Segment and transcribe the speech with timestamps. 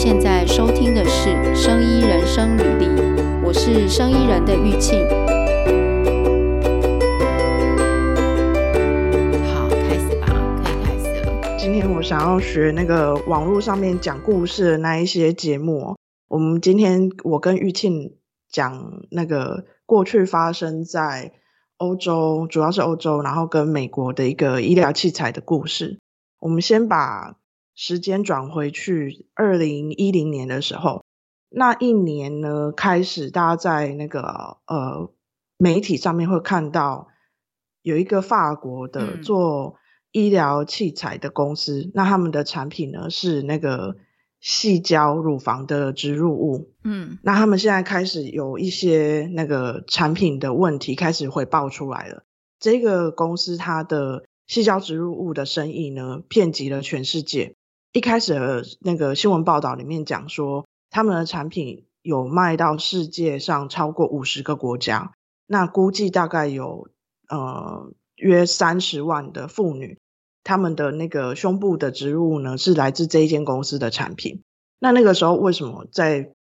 [0.00, 2.86] 现在收听的是《生医人生履历》，
[3.44, 5.04] 我是生医人的玉庆。
[9.52, 10.28] 好，开始吧，
[10.62, 11.58] 可以开始了。
[11.58, 15.96] 今天我想要学那个网络上面讲故事的那一些节目。
[16.28, 18.14] 我们今天我跟玉庆
[18.48, 21.32] 讲那个过去发生在
[21.76, 25.98] 欧洲，主要是欧洲，然后跟美国的一个医疗器材的故事。
[26.38, 27.34] 我们先把。
[27.80, 31.04] 时间转回去，二零一零年的时候，
[31.48, 35.12] 那一年呢，开始大家在那个呃
[35.56, 37.06] 媒体上面会看到
[37.82, 39.76] 有一个法国的做
[40.10, 43.94] 医疗器材的公司，嗯、那他们的产品呢是那个
[44.42, 52.24] 矽胶乳房的植入物，嗯，那他们现在开始有一些那个产品的问题开始会爆出来了。
[52.58, 57.54] 这个公司它的矽胶植入物的生意呢，遍及了全世界。
[57.92, 65.14] 一开始的那个新闻报道里面讲说，他们的产品有卖到世界上超过五十个国家，
[65.46, 66.88] 那估计大概有
[67.28, 69.98] 呃约三十万的妇女，
[70.44, 74.42] 他们的那个胸部的植入呢是来自这一间公司的产品。
[74.78, 76.34] 那那个时候为什么在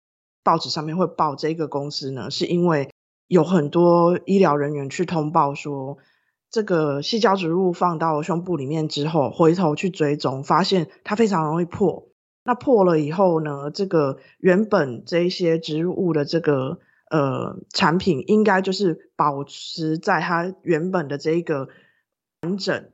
[0.44, 2.30] 报纸上面会报这个公司呢？
[2.30, 2.92] 是因为
[3.28, 5.98] 有很多医疗人员去通报说。
[6.50, 12.08] 这个细胶植入物放到胸部里面之后，回头去追踪，发现它非常容易破。
[12.44, 16.80] 那破了以后呢，这个原本这一些植入物的这个
[17.12, 21.68] 呃产品，应该就是保持在它原本的这一个
[22.42, 22.90] 完整、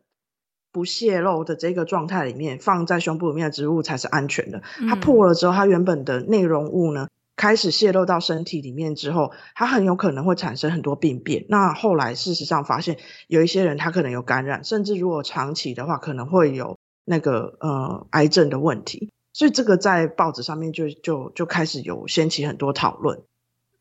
[0.72, 4.64] 不泄露的这个状态里面，放在胸部里面的植入物才是安全的。
[4.90, 11.46] 它破了之后，它原本的内容物呢，开始泄露到身体里面之后，它很有可能会产生很多病变。
[11.50, 19.10] 那后来事实上发现，有一些人他可能有感染，甚至如果长期的话，可能会有那个呃癌症的问题。
[19.34, 23.22] 所以这个在报纸上面就就就开始有掀起很多讨论。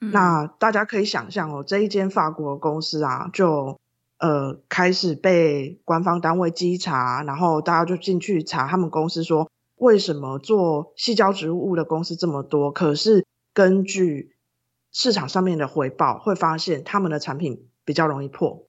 [0.00, 0.10] 嗯。
[0.10, 3.78] 那大家可以想象哦，这一间法国公司啊，就
[4.18, 13.26] 呃开始被官方单位稽查，然后大家就进去查他们公司说，为什么做矽胶植入物的公司这么多，可是。
[13.54, 14.34] 根据
[14.92, 18.66] 市场上面的回报，会发现他们的产品比较容易破，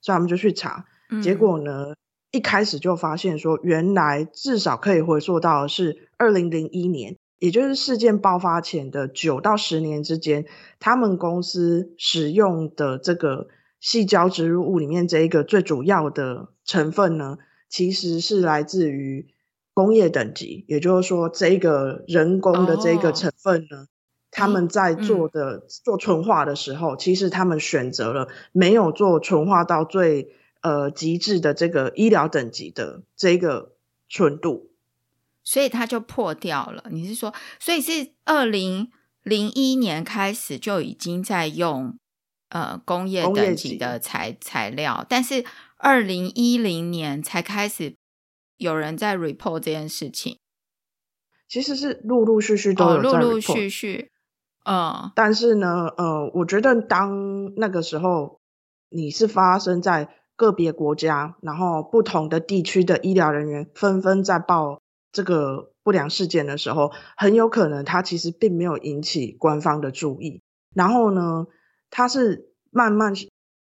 [0.00, 0.86] 所以他们就去查。
[1.22, 1.96] 结果呢，嗯、
[2.30, 10.46] 一开始就发现说，原来至少可以回溯到的是二零零一年，也就是事件爆发前的九到十年之间，
[10.80, 13.48] 他们公司使用的这个
[13.80, 19.28] 细胶植入物里面这一个最主要的成分呢，其实是来自于
[19.72, 23.82] 工业等级，也就是说，这个人工的这个成分呢。
[23.82, 23.88] 哦
[24.36, 33.76] 他们在做的、嗯、做纯化的时候，其实他们选择了没有做纯化到最呃极致的这个医疗等级的这个
[34.08, 34.72] 纯度，
[35.44, 36.86] 所以它就破掉了。
[36.90, 38.90] 你是说，所以是二零
[39.22, 41.96] 零一年开始就已经在用
[42.48, 45.44] 呃工业等级的材材料，但是
[45.76, 47.94] 二零一零年才开始
[48.56, 50.38] 有人在 report 这件事情。
[51.46, 54.10] 其实是陆陆续续都有陆陆续续。
[54.64, 58.40] 嗯，但是呢，呃，我觉得当那个时候
[58.88, 64.80] 你是发生在个别国家，然后不同的地区的医疗人员纷纷在报
[65.12, 70.40] 这个不良事件的时候，很有可能它其实并没有引起官方的注意。
[70.74, 71.46] 然后呢，
[71.90, 73.12] 它是慢慢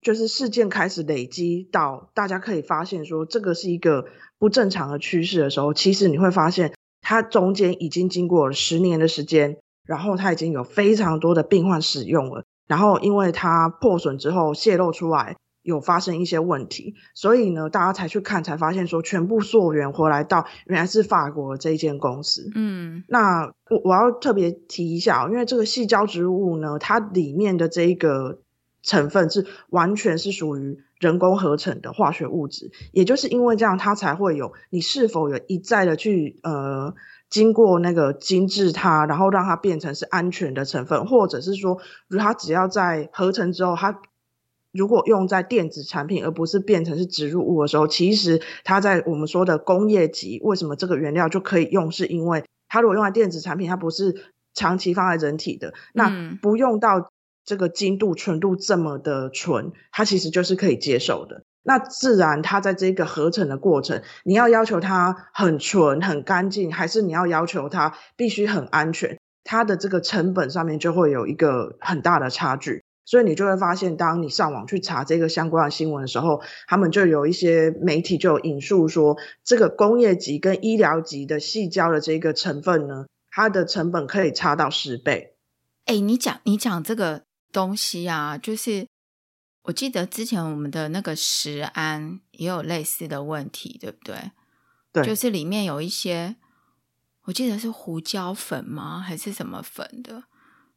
[0.02, 4.06] 就是事件开始累积到大家可以发现说这个是一个
[4.40, 9.58] 不正常的趋势的时候，其实你会发现它中间已经经过了十年的时间。
[9.88, 22.52] 然后它已经有非常多的病患使用了，然后因为它破损之后泄露出来，有发生一些问题，所以呢，大家才去看，才发现说全部溯源回来到原来是法国的这一间公司。
[22.54, 28.40] 嗯，那我我要特别提一下，因为这个细胶植入物呢，它里面的这一个
[28.84, 36.94] 成分是完全是属于人工合成的化学物质，也就是因为这样，它才会有你是否有一再的去呃。
[37.30, 44.02] 经过那个精制它，然后让它变成是安全的成分，或者是说，如它只要在合成之后，它
[44.72, 51.92] 如果用在电子产品，而不是变成是植入物的时候，其实它在我们说的工业级，为什么这个原料就可以用？
[51.92, 57.12] 是因为它如果用在电子产品，它不是长期放在人体的，那不用到
[57.44, 61.44] 这个精度、纯度这么的纯，它其实就是可以接受的。
[61.68, 69.20] 那自然，它在这个合成的过程，你要要求它很纯、很干净，还是你要要求它必须很安全？
[69.44, 72.84] 它的这个成本上面就会有一个很大的差距。
[73.04, 85.36] 所以你就会发现，当你上网去查这个相关的新闻的时候，他们就有一些媒体就有引述说，这个工业级跟医疗级的矽胶的这个成分呢，它的成本可以差到十倍。
[85.86, 88.88] 哎、你讲你讲这个东西啊，就是
[89.68, 94.16] 我记得之前我们的那个食安也有类似的问题，对不对？
[94.94, 96.38] 对，就是里面有一些，
[97.26, 99.02] 我记得是胡椒粉吗？
[99.02, 100.24] 还是什么粉的？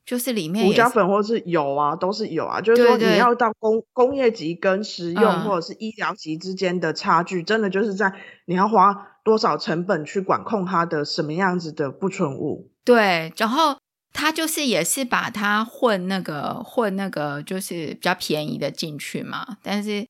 [0.05, 2.61] 就是里面胡椒粉或是油啊，都是有啊。
[2.61, 8.13] 就是说，你要到工工业级跟食用或者是医疗级之间的差距，嗯，真的就是在
[8.47, 12.73] 你要花多少成本去管控它的什么样子的不纯物。
[12.83, 13.77] 对，然后
[14.12, 19.57] 他就是也是把它混那个混那个，就是比较便宜的进去嘛。
[19.62, 20.07] 但是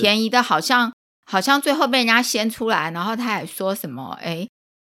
[0.00, 0.92] 便宜的好像
[1.24, 4.48] 好像最后被人家掀出来，然后他也说什么：“哎，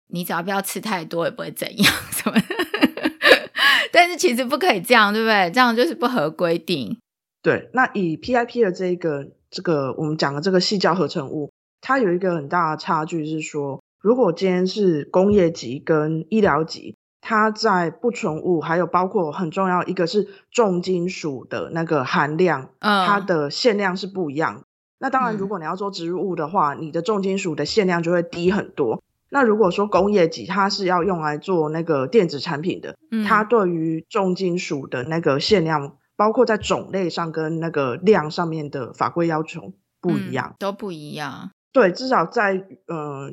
[0.09, 2.47] 你只要不要吃太多，也不会怎样 什么的。
[3.93, 5.51] ”但是其实不可以这样，对不对？
[5.51, 6.97] 这样就是不合规定。
[7.43, 11.51] 对，那以 PIP 的这一个这个我们讲的这个细胶合成物，
[11.81, 16.94] 它有一个很大的差距是说，如果今天是工业级跟医疗级，
[17.27, 24.65] 它在不纯物还有包括很重要一个是重金属的那个含量，嗯，它的限量是不一样。
[24.99, 29.03] 那当然，如果你要做植入物的话，嗯，你的重金属的限量就会低很多。
[29.31, 39.73] 那如果说工业级，它是要用来做那个电子产品的，嗯、它对于重金属的那个限量，包括在种类上跟那个量上面的法规要求
[40.03, 41.51] 不一样，嗯、都不一样。
[41.73, 43.33] 对，至少在呃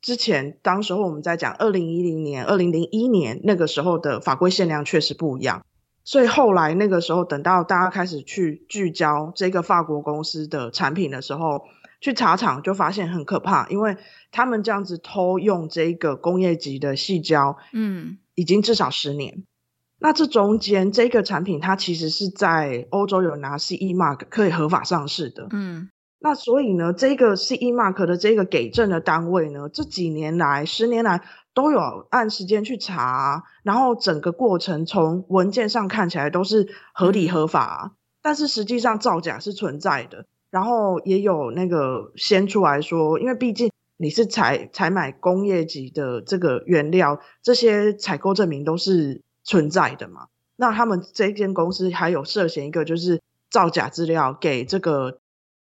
[0.00, 5.64] 之前，当时候我们在讲二零一零年、二零零一年那个时候的法规限量确实不一样，
[6.04, 11.62] 所以后来那个时候，等到大家开始去聚焦这个法国公司的产品的时候。
[12.02, 13.98] 去查厂就发现很可怕，因为
[14.32, 19.44] 他们这样子偷用这个工业级的细胶，嗯，已经至少十年。
[19.98, 25.90] 那这中间这个产品它其实是在欧洲有拿 CE Mark 可以合法上市的，嗯。
[26.22, 31.22] 那所以呢，这个 CE Mark 的这个给证的单位呢，这几年来十年来
[31.54, 40.26] 都有按时间去查，然后整个过程从文件上看起来都是合理合法，但是实际上造假是存在的。
[40.50, 50.26] 然后也有那个先出来说，因为毕竟你是采采买工业级的这个原料，这些采购证明都是存在的嘛。
[50.56, 55.20] 那他们这间公司还有涉嫌一个就是造假资料给这个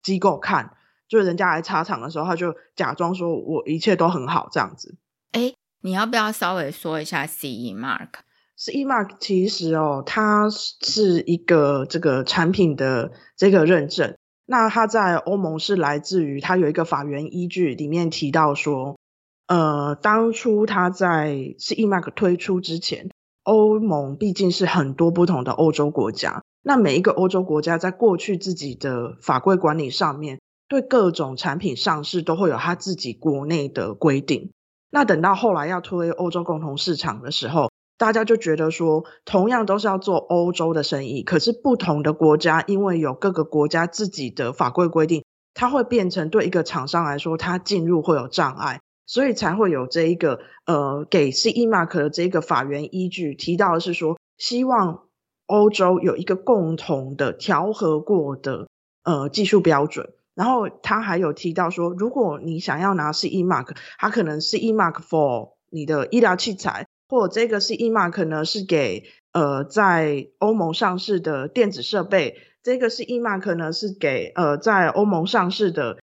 [0.05, 0.77] 机构看，
[1.09, 4.97] 就是人家来查厂的时候，他就假装说我一切都很好这样子。
[5.33, 14.15] 哎，你要不要稍微说一下 CE Mark？CE Mark 其实哦，它是一个这个产品的这个认证。
[14.47, 18.99] 那它在欧盟是来自于它有一个法源依据，里面提到说，
[19.47, 23.09] 呃，当初它在 CE Mark 推出之前，
[23.43, 34.50] 欧盟毕竟是很多不同的欧洲国家，那每一个欧洲国家在过去自己的法规管理上面，对各种产品上市都会有它自己国内的规定。
[34.90, 45.22] 那等到后来要推欧洲共同市场的时候，大家就觉得说，同样都是要做欧洲的生意，可是不同的国家，因为有各个国家自己的法规规定，
[45.52, 55.04] 它会变成对一个厂商来说，它进入会有障碍，所以才会有这一个呃给 CE Mark 的这个法源依据提到的是说，希望
[55.46, 58.69] 欧洲有一个共同的调和过的
[59.02, 66.87] 呃技术标准，然后他还有提到说，如果你想要拿 CE Mark，它可能 CE Mark for 你的医疗器材。
[67.06, 75.99] 或这个 CE Mark 呢，是给呃在欧盟上市的电子设备，这个 CE Mark 呢是给呃在欧盟上市的。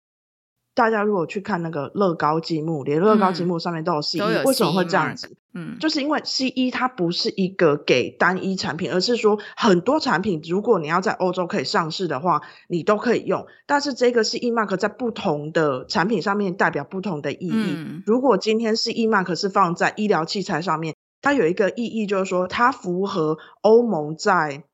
[0.76, 5.34] 大家如果去看那个乐高积木，连乐高积木上面都有 CE，嗯，为什么会这样子？
[5.54, 13.46] 嗯，就是因为 CE 它不是一个给单一产品，而是说很多产品，如果你要在欧洲可以上市的话，你都可以用。
[13.64, 17.52] 但是这个 CE Mark 在不同的产品上面代表不同的意义。
[17.54, 24.64] 嗯，如果今天 CE Mark 是放在医疗器材上面，它有一个意义，就是说它符合欧盟在。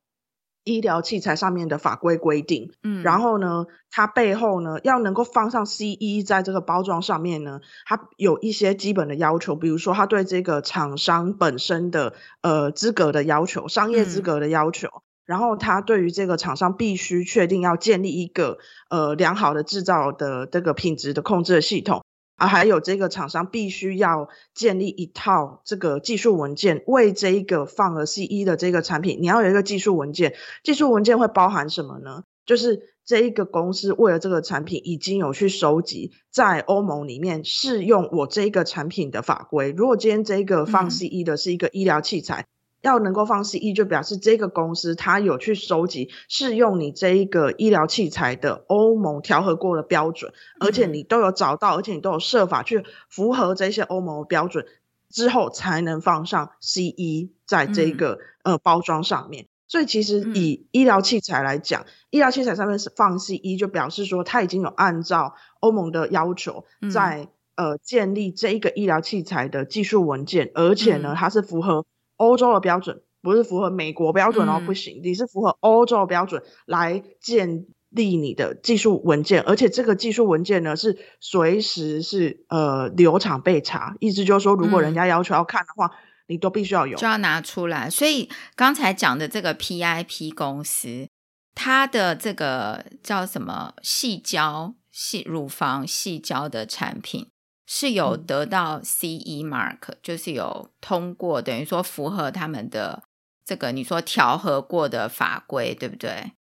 [0.64, 22.04] 医疗器材上面的法规规定，嗯，然后呢，它背后呢要能够放上 CE 在这个包装上面呢，它有一些基本的要求，比如说它对这个厂商本身的呃资格的要求，商业资格的要求，嗯，然后它对于这个厂商必须确定要建立一个呃良好的制造的这个品质的控制的系统。
[22.36, 30.34] 啊，还有这个厂商必须要建立一套这个技术文件，为这一个放了 CE 的这个产品，你要有一个技术文件。
[30.62, 32.24] 技术文件会包含什么呢？
[32.44, 39.72] 就是这一个公司为了这个产品已经有去收集在欧盟里面适用我这个产品的法规。
[39.76, 42.42] 如果今天这个放 CE 的是一个医疗器材。
[42.42, 42.46] 嗯
[42.82, 54.66] 要能够放 CE，就表示这个公司它有去收集适用你这一个医疗器材的欧盟调和过的标准，而且你都有找到，而且你都有设法去符合这些欧盟的标准，
[55.08, 59.46] 之后才能放上 CE 在这个、嗯、呃包装上面。
[59.68, 71.86] 所以其实以医疗器材来讲，嗯、医疗器材上面是放 CE，就表示说它已经有按照欧盟的要求在、嗯、呃建立这一个医疗器材的技术文件，而且呢，它是符合
[72.22, 85.86] 欧洲的标准，不是符合美国标准哦，不行，你是符合欧洲的标准来建立你的技术文件，而且这个技术文件呢是随时是呃留场备查，意思就是说，如果人家要求要看的话。
[85.86, 85.98] 嗯
[86.28, 87.90] 你都必须要有，就要拿出来。
[87.90, 91.08] 所以刚才讲的这个 PIP 公司，
[91.54, 97.28] 它的这个叫什么细胶、细乳房细胶的产品，
[97.66, 103.04] 是有得到 CE mark，、嗯、就是有通过，等于说符合他们的
[103.44, 106.32] 这个你说调和过的法规，对不对？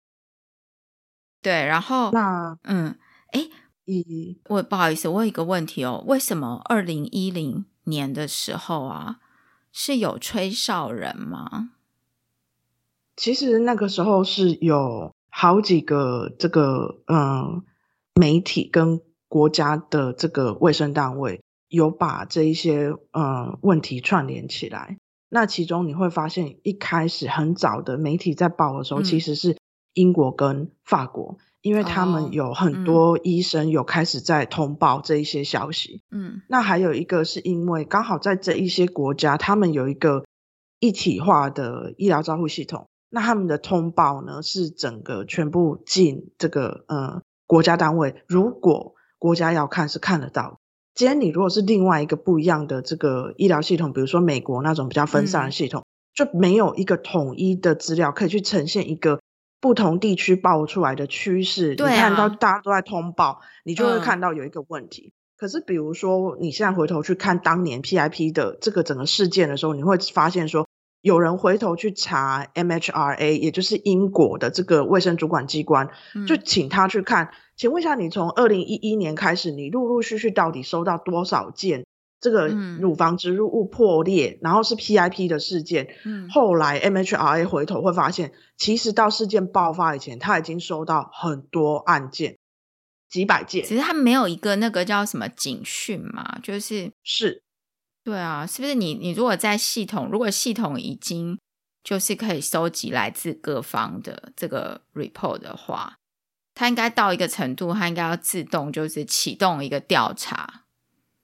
[1.40, 2.98] 对，然后那嗯，
[3.32, 3.48] 哎，
[3.84, 9.18] 一我不好意思，我有一个问题哦，为什么二零一零年的时候啊？
[9.74, 11.70] 是有吹哨人吗？
[13.16, 17.64] 其实那个时候是有好几个这个嗯
[18.14, 19.00] 媒体跟
[19.32, 24.98] 国家的这个卫生单位有把这一些呃问题串联起来。
[25.30, 29.56] 那其中你会发现，一开始很早的媒体在报的时候，嗯、其实是
[29.94, 31.38] 英国跟法国。
[31.62, 40.24] 因为他们有很多医生有开始在通报这一些消息，嗯，那还有一个是因为刚好在这一些国家，他们有一个
[40.80, 50.58] 一体化的医疗照护系统，那他们的通报呢是整个全部进这个呃国家单位，如果国家要看是看得到。
[50.94, 59.20] 既然你如果是另外一个不一样的这个医疗系统，比如说美国那种比较分散的系统，嗯，就没有一个统一的资料可以去呈现一个。
[59.60, 65.12] 不同地区爆出来的趋势，对啊，你看到大家都在通报，你就会看到有一个问题。
[65.14, 65.16] 嗯。
[65.38, 70.66] 可是，比如说你现在回头去看当年 PIP 的这个整个事件的时候，你会发现说，
[71.02, 75.90] 有人回头去查 MHRA，也就是英国的这个卫生主管机关，
[76.26, 77.26] 就请他去看。
[77.26, 77.34] 嗯。
[77.54, 81.84] 请问一下，你从二零一一年开始，你陆陆续续到底收到多少件？
[82.18, 85.88] 这个乳房植入物破裂，嗯，然后是 PIP 的事件。
[86.04, 92.38] 嗯，后来 MHRA 回头会发现，其实到事件爆发以前，他已经收到很多案件，
[93.10, 93.64] 几百件。
[93.64, 97.42] 其实他没有一个那个叫什么警讯嘛，就是是，
[98.04, 98.94] 对啊，是不是你？
[98.94, 101.38] 你如果在系统，如果系统已经
[101.84, 105.96] 就是可以收集来自各方的这个 report 的话，
[106.54, 110.64] 它应该到一个程度，它应该要自动就是启动一个调查，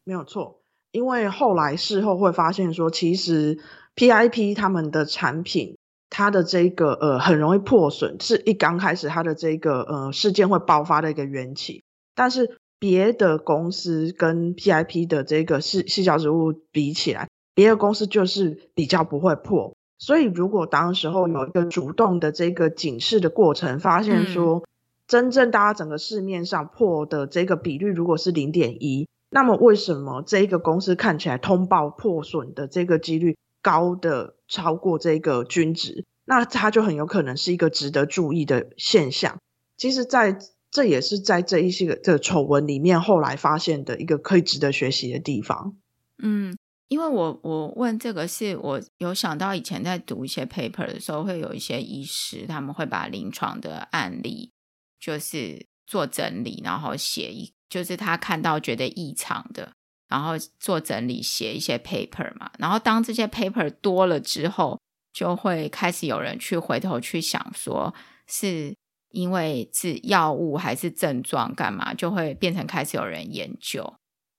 [0.04, 0.62] 没有错。
[0.90, 3.58] 因为后来事后会发现说，其实
[3.94, 5.76] PIP 他们的产品，
[6.08, 11.82] 它的这个呃很容易破损，是一刚开始它的这个呃事件会爆发的一个缘起。
[12.14, 19.74] 但是别的公司跟 PIP 的这个细细胶植物比起来，别的公司就是比较不会破。
[19.98, 24.64] 所以如果当时候有一个主动的这个警示的过程，发现说
[25.06, 29.08] 真正大家整个市面上破的这个比率如果是零点一。
[29.30, 36.04] 那么为什么这个公司看起来通报破损的这个几率高的超过这个均值？
[36.24, 39.38] 那它就很有可能是一个值得注意的现象。
[39.76, 40.38] 其实，在
[40.70, 45.76] 这也是在这一些个这丑闻里面后来发现的一个可以值得学习的地方。
[46.22, 46.56] 嗯，
[46.88, 54.52] 因为我我问这个是我有想到以前在读一些 paper 的时候，会有一些医师他们会把临床的案例
[55.00, 57.52] 就是做整理，然后写一。
[57.70, 59.70] 就是他看到觉得异常的，
[60.08, 64.80] 然后做整理写一些 paper 嘛，然后当这些 paper 多了之后，
[65.12, 67.94] 就会开始有人去回头去想说，
[68.26, 68.74] 是
[69.10, 73.94] 因为是药物还是症状干嘛，就会变成开始有人研究。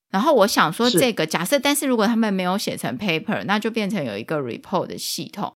[0.09, 5.55] 然后我想说，这个假设，但是如果他们没有写成 paper，那就变成有一个 report 的系统。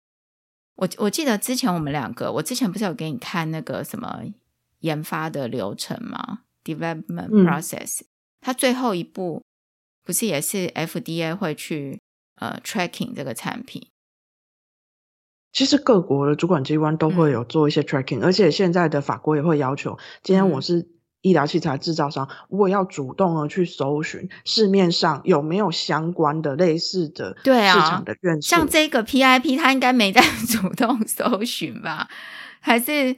[0.74, 4.22] 我我记得之前我们两个，我之前不是有给你看那个什么
[4.80, 8.06] 研发的流程吗？Development process，、嗯、
[8.40, 9.42] 它最后一步
[10.04, 12.00] 不是也是 FDA 会去
[12.36, 13.86] 呃 tracking 这个产品？
[15.52, 20.88] 其实各国的主管机关都会有做一些 tracking，、嗯、而且现在的法国也会要求，今天我是
[21.20, 32.08] 医疗器材制造商，我要主动的去搜寻市面上有没有相关的类似的市场的院对、啊、像这个 PIP，它应该没在 主动搜寻吧？
[32.60, 33.16] 还是？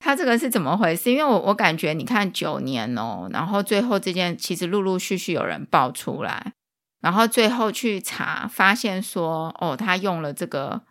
[0.00, 1.10] 他这个是怎么回事？
[1.10, 6.52] 因为我我感觉，你看九年哦，然后最后这件其实陆陆续续有人爆出来，
[7.00, 10.82] 然后最后去查，发现说哦，他用了这个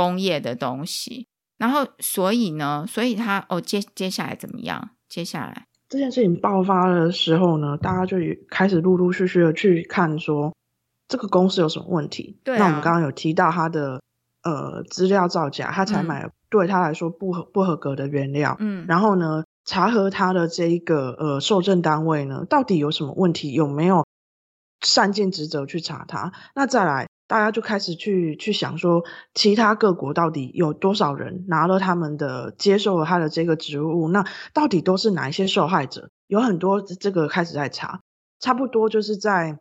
[0.00, 1.26] 工业的东西，
[1.58, 4.90] 然后所以呢，所以他哦接接下来怎么样？
[5.08, 8.16] 接下来这件事情爆发的时候呢，大家就
[8.48, 10.54] 开始陆陆续续的去看说，
[11.08, 12.38] 这个公司有什么问题？
[12.44, 14.00] 对啊，那我们刚刚有提到他的
[14.42, 18.56] 呃资料造假，他才买了对他来说不合不合格的原料。
[18.60, 23.52] 嗯，然后呢，查核他的这一个呃受证单位呢，到底有什么问题？
[23.52, 24.06] 有没有
[24.80, 26.32] 善尽职责去查他？
[26.54, 34.08] 那再来，大家就开始去去想说，其他各国到底有多少人拿了他们的接受了他的这个职务？
[34.08, 36.10] 那到底都是哪一些受害者？
[36.26, 38.00] 有很多这个开始在查，
[38.40, 39.60] 差不多就是在。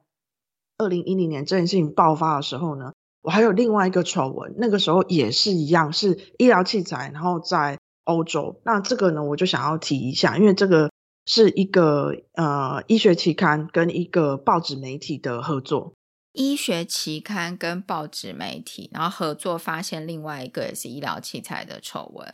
[0.81, 8.61] 二零一零年这件事情爆发的时候呢，我还有另外一个丑闻，那个时候也是一样，是医疗器材，然后在欧洲。
[8.63, 10.89] 那这个呢，我就想要提一下，因为这个
[11.25, 15.95] 是一个呃医学期刊跟一个报纸媒体的合作。
[16.39, 22.25] 医学期刊跟报纸媒体，然后合作发现另外一个也是医疗器材的丑闻，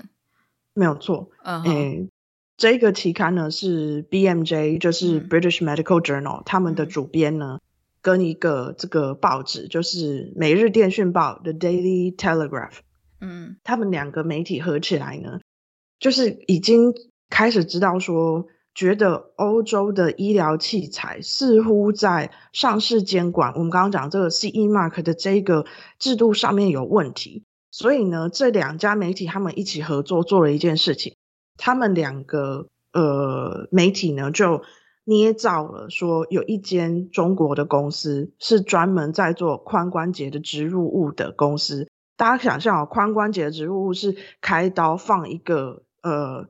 [0.75, 1.31] 没有错。
[1.43, 2.07] 嗯
[2.55, 7.59] 这个期刊呢是 BMJ，就是 British Medical Journal，、嗯、他们的主编呢。
[8.01, 12.75] 跟一个这个报纸，就是《每日电讯报》The Daily Telegraph，
[13.19, 15.39] 嗯，他们两个媒体合起来呢，
[15.97, 16.93] 就是已经
[17.31, 18.45] 开始知道说，
[18.75, 25.65] 觉得欧洲的医疗器材似乎在上市监管，我们刚刚讲这个 CE Mark 的这个
[25.97, 31.15] 制度上面有问题，所以呢，这两家媒体他们一起合作做了一件事情，
[31.57, 34.61] 他们两个呃媒体呢就。
[35.07, 41.87] 捏造了说有一间中国的公司是专门在做髋关节的植入物的公司。
[42.17, 46.47] 大家想象哦，髋关节的植入物是开刀放一个呃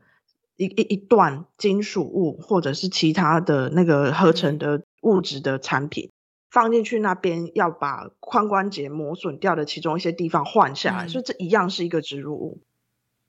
[0.57, 6.11] 一一一段金属物或者是其他的那个合成的物质的产品
[6.49, 12.61] 放进去那边，要把髋关节磨损掉的其中一些地方换下来，所以这一样是一个植入物。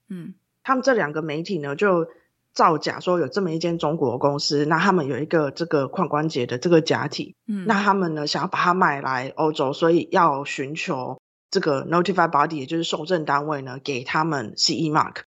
[0.09, 2.07] 嗯，他们这两个媒体呢就。
[2.53, 15.17] 造假说有这么一间中国公司，那他们有一个这个髋关节的这个假体，嗯，那他们呢想要把它买来欧洲，所以要寻求这个 notified body，也就是受证单位呢给他们 CE mark。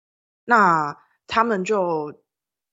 [0.45, 0.97] 那
[1.31, 2.13] 他们就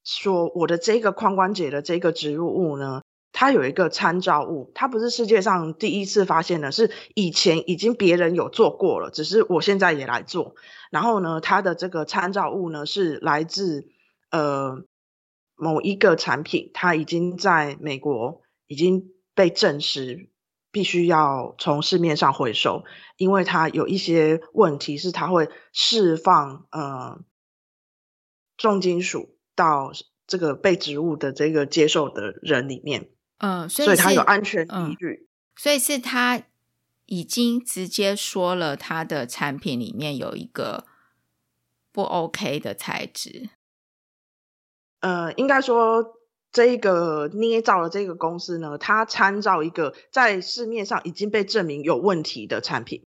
[0.03, 10.55] 说我的这个髋关节的这个植入物呢，它有一个参照物，它不是世界上第一次发现的，是以前已经别人有做过了，只是我现在也来做。
[10.91, 13.87] 然后呢，它的这个参照物呢是来自。
[14.29, 14.83] 呃，
[15.55, 20.29] 某一个产品，它已经在美国已经被证实，
[20.69, 22.83] 必须要从市面上回收，
[23.15, 27.21] 因为它有一些问题，是它会释放呃
[28.57, 29.91] 重金属到
[30.25, 36.41] 这个被植物的这个接受的人里面，嗯、呃，所以，所以它有安全疑虑，嗯，所以是他
[37.05, 40.85] 已经直接说了，他的产品里面有一个
[41.91, 43.49] 不 OK 的材质。
[44.99, 46.17] 呃，应该说，
[46.51, 53.05] 这一个捏造的这个公司呢，它参照一个在市面上已经被证明有问题的产品。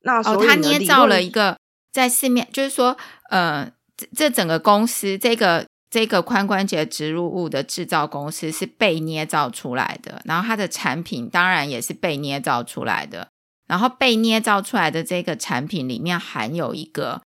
[0.00, 1.58] 那哦，他捏造了一个
[1.90, 2.96] 在市面，就是说，
[3.30, 3.72] 呃，
[4.14, 13.28] 这整个公司，这个这个髋关节植入物的制造公司是被捏造出来的，然后它的产品当然也是被捏造出来的，
[13.66, 17.22] 然后被捏造出来的这个产品里面含有一个，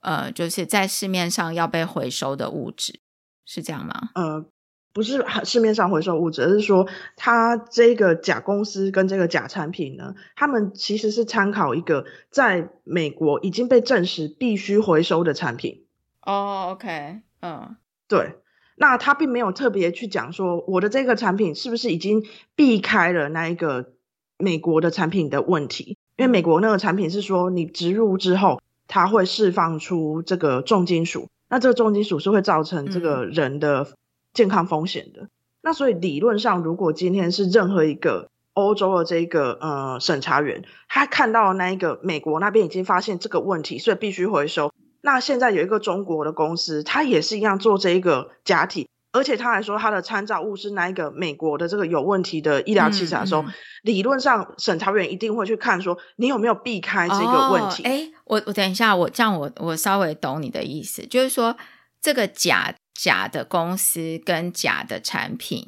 [0.00, 3.00] 呃，就是在市面上要被回收的物质。
[3.46, 4.08] 是这样吗？
[4.14, 4.46] 呃，
[4.94, 15.83] 不是市面上回收物质，而是说它这个假公司跟这个假产品呢，他们其实是参考一个在美国已经被证实必须回收的产品。
[16.24, 17.76] 哦，OK，嗯，
[18.08, 18.34] 对，
[18.76, 23.92] 那他并没有特别去讲说我的这个产品是不是已经避开了那一个
[24.38, 31.28] 美国的产品的问题，因为美国那个产品是说你植入之后，它会释放出这个重金属。
[31.48, 33.86] 那这个重金属是会造成这个人的
[34.32, 35.22] 健康风险的。
[35.22, 44.72] 嗯、那所以理论上，如果今天是任何一个欧洲的这个呃审查员，他看到那一个美国那边已经发现这个问题，所以必须回收。
[45.04, 48.88] 那现在有一个中国的公司，它也是一样做这一个假体。
[49.12, 57.84] 而且他还说他的参照物是那一个美国的这个有问题的医疗器材的时候，嗯嗯、理论上审查员一定会去看说你有没有避开这个问题。
[57.84, 61.56] 哎、哦，我我等一下，我这样我我稍微懂你的意思，就是说
[62.00, 65.64] 这个假假的公司跟假的产品，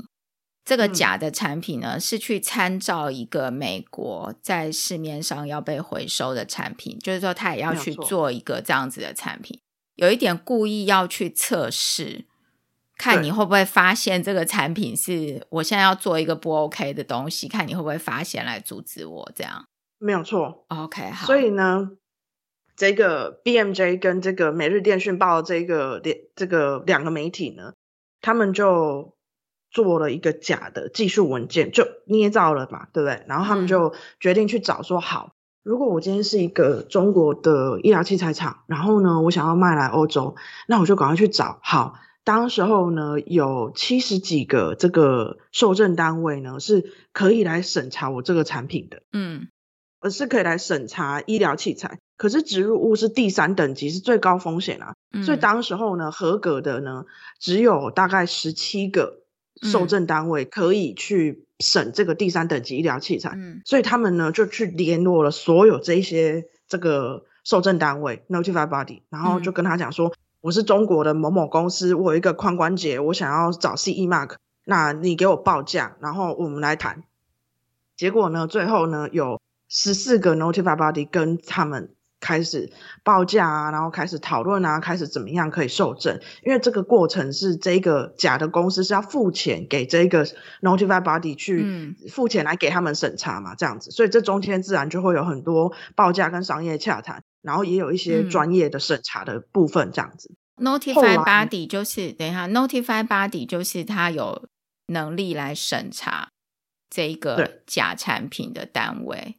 [0.66, 9.60] 这个假的产品呢、嗯、是去参照一个美国在市面上要被回收的产品，就是说他也要去做一个这样子的产品，
[9.94, 12.26] 有，有一点故意要去测试。
[12.98, 19.66] 看你会不会发现这个产品是我现在要做一个不 OK 的东西，看你会不会发现来阻止我这样。
[19.98, 21.26] 没有错，OK 好。
[21.26, 21.90] 所以呢，
[22.74, 26.02] 这个 BMJ 跟这个每日电讯报这个
[26.34, 27.74] 这个两个媒体呢，
[28.22, 29.15] 他们就
[29.76, 33.22] 做了一个假的技术文件，就捏造了嘛，对不对？
[33.28, 40.34] 然后他们就决定去找说，好，如果我今天是一个中国的医疗器材厂，然后呢，我想要卖来欧洲，
[40.66, 41.58] 那我就赶快去找。
[41.62, 49.48] 好，当时候呢，有七十几个这个受证单位呢，是可以来审查我这个产品的，嗯，
[50.00, 51.98] 而是可以来审查医疗器材。
[52.16, 57.04] 可是植入物是第三等级，是最高风险啊，嗯、所以当时候呢，合格的呢，
[57.38, 59.25] 只有大概十七个。
[59.62, 77.04] 受证单位可以去审这个第三等级医疗器材，嗯，所以他们呢就去联络了所有这些这个受证单位 notified body，然后就跟他讲说，嗯，我是中国的某某公司，我有一个髋关节，我想要找 CE mark，那你给我报价，然后我们来谈。
[77.96, 81.90] 结果呢，最后呢有十四个 notified body 跟他们。
[82.20, 82.72] 开始
[83.04, 86.20] 报价啊，然后开始讨论啊，开始怎么样可以受证？
[86.42, 90.24] 因为这个过程是这个假的公司是要付钱给这个
[90.62, 100.34] notified body 去付钱来给他们审查嘛，这样子，所以这中间自然就会有很多报价跟商业洽谈，然后也有一些专业的审查的部分，这样子。
[100.56, 104.48] notified body 就是等一下，notified body 就是他有
[104.86, 106.30] 能力来审查
[106.88, 109.36] 这个假产品的单位。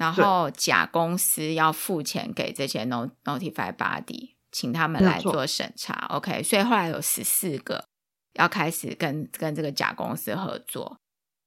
[0.00, 6.06] 然后甲公司要付钱给这些 notified body，请他们来做审查。
[6.08, 7.84] OK，所以后来有十四个
[8.32, 10.98] 要开始跟跟这个假公司合作。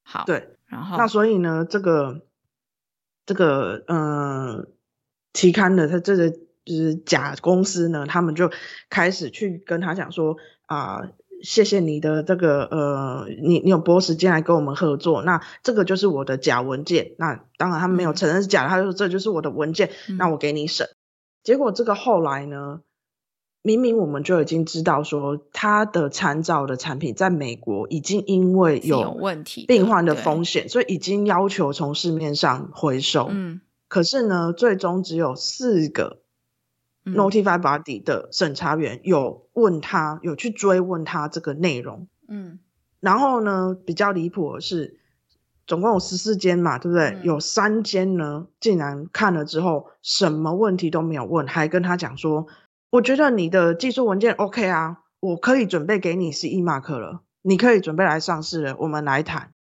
[0.03, 2.21] 好，对，然后那所以呢，这个
[3.25, 4.67] 这个呃
[5.33, 8.51] 期刊的他这个就是甲公司呢，他们就
[8.87, 10.37] 开始去跟他讲说
[10.67, 10.97] 啊。
[10.97, 17.11] 呃谢谢你的这个呃，你你有拨时间来跟我们合作，那这个就是我的假文件。
[17.17, 20.87] 那当然他没有承认是假的，他就说这就是我的文件，嗯、那我给你审。
[21.43, 22.79] 结果这个后来呢，
[23.61, 33.27] 明明我们就已经知道说他的参照的产品在美国已经因为有问题、病患的风险，所以已经要求从市面上回收。
[33.29, 36.22] 嗯，可是呢，最终只有四个。
[37.05, 42.07] Notified Body 的审查员有问他，有去追问他这个内容。
[42.27, 42.59] 嗯，
[42.99, 44.97] 然后呢，比较离谱的是，
[45.67, 47.09] 总共有十四间嘛，对不对？
[47.09, 52.47] 嗯、有三间呢，竟然看了之后，什么问题都没有问，还跟他讲说
[52.89, 59.51] ：“我觉得你的技术文件 OK 啊，我可以准备给你 CE Mark 了，你可以准备来上市了，我们来谈。”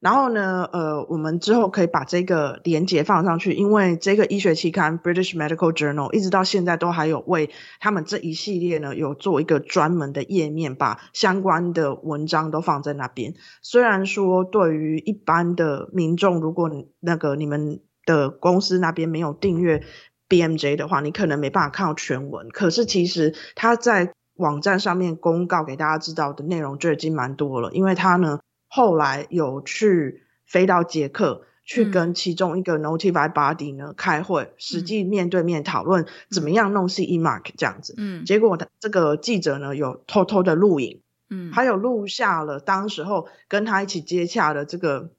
[0.00, 13.34] 然后呢，呃，我们之后可以把这个连接放上去，因为这个医学期刊《British Medical Journal》一直到现在都还有为他们这一系列呢有做一个专门的页面，把相关的文章都放在那边。
[13.60, 19.84] 虽然说对于一般的民众，如果那个你们的公司那边没有订阅
[20.30, 22.48] BMJ 的话，你可能没办法看到全文。
[22.48, 28.40] 可是其实他在网站上面公告给大家知道的内容就已经蛮多了，因为他呢。
[28.72, 37.94] 后来有去飞到捷克，去跟其中一个 notified body 呢开会，嗯、实际面对面讨论怎么样弄 CE mark 这样子。
[37.96, 45.10] 嗯，结果这个记者呢有偷偷的录影，嗯，还有录下了当时候跟他一起接洽的这个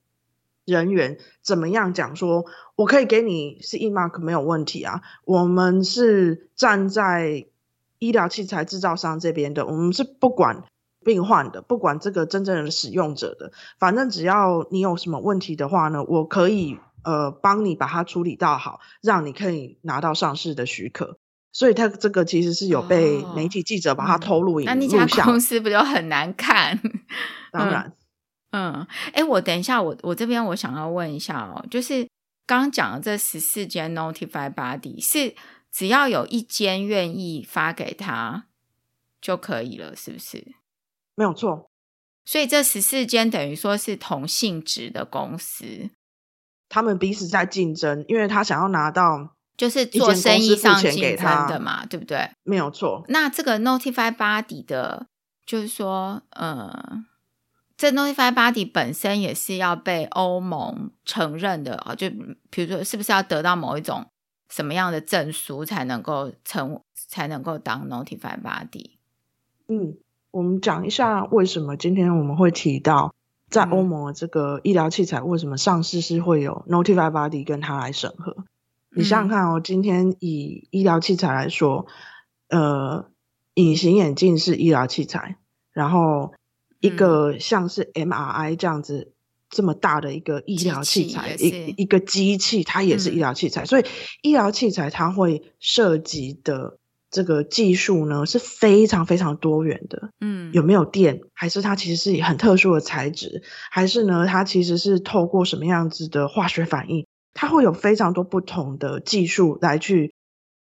[0.64, 2.46] 人员怎么样讲说，
[2.78, 7.48] 我可以给你 CE mark 没有问题啊，我们是站在
[8.00, 10.64] 医疗器材制造商这边的，我们是不管。
[11.04, 21.18] 病患的，不管这个真正的使用者的，反正只要你有什么问题的话呢，我可以呃帮你把它处理到好，让你可以拿到上市的许可。
[21.54, 24.98] 所以他这个其实是有被媒体记者把它偷录影录下。
[24.98, 26.80] 那那家公司不就很难看？
[27.52, 27.92] 当然，
[28.52, 32.08] 嗯，哎、嗯，我等一下，我我这边我想要问一下哦，就是
[32.48, 35.36] 刚刚讲的这十四间 Notified Body 是
[35.70, 38.46] 只要有一间愿意发给他
[39.20, 40.56] 就可以了，是不是？
[41.22, 41.70] 没有错，
[42.26, 45.92] 所以这十四间等于说是同性质的公司，
[46.68, 52.32] 他们彼此在竞争，因为他想要拿到就是做生意上竞争的嘛，对不对？
[52.42, 53.06] 没有错。
[53.08, 55.06] 那这个 Notified Body 的，
[55.46, 57.06] 就是说，呃，
[57.78, 62.10] 这 Notified Body 本身也是要被欧盟承认的啊，就
[62.50, 64.08] 比如说，是不是要得到某一种
[64.50, 68.94] 什么样的证书才能够成，才能够当 Notified Body？
[69.68, 70.00] 嗯。
[70.32, 73.13] 我们讲一下为什么今天我们会提到，
[73.50, 78.38] 在欧盟的这个医疗器材为什么上市是会有 Notified Body 跟他来审核。
[78.96, 81.86] 你想想看哦，今天以医疗器材来说，
[82.48, 83.10] 呃，
[83.56, 85.36] 隐形眼镜是医疗器材，
[85.74, 86.34] 然后
[86.80, 89.12] 一个像是 MRI 这样子
[89.50, 93.86] 这么大的一个医疗器材，一一个机器它也是医疗器材，所以
[94.22, 96.78] 医疗器材它会涉及的。
[97.12, 100.10] 这个技术呢是非常非常多元的。
[100.21, 101.21] 嗯，有没有电？
[101.34, 103.43] 还是它其实是很特殊的材质？
[103.69, 107.06] 还是呢，它其实是透过什么样子的化学反应？
[107.34, 110.13] 它会有非常多不同的技术来去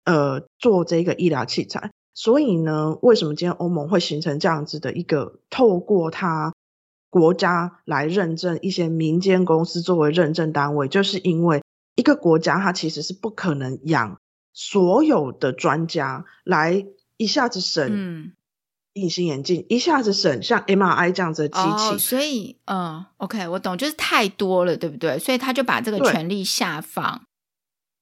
[0.05, 1.91] 呃做这个医疗器材。
[2.13, 6.53] 所以呢，为什么今天欧盟会形成这样子的一个透过它
[7.09, 10.87] 国家来认证一些民间公司作为认证单位？
[10.87, 11.61] 就是因为
[11.95, 14.17] 一个国家它其实是不可能养。
[14.57, 16.87] 所有的专家来
[17.17, 18.33] 一下子审
[18.93, 25.19] 隐形眼镜，嗯、一下子审像 MRI 这样子的机器，哦、所以嗯，OK，我懂，就是太多了，对不对？
[25.19, 27.27] 所以他就把这个权力下放。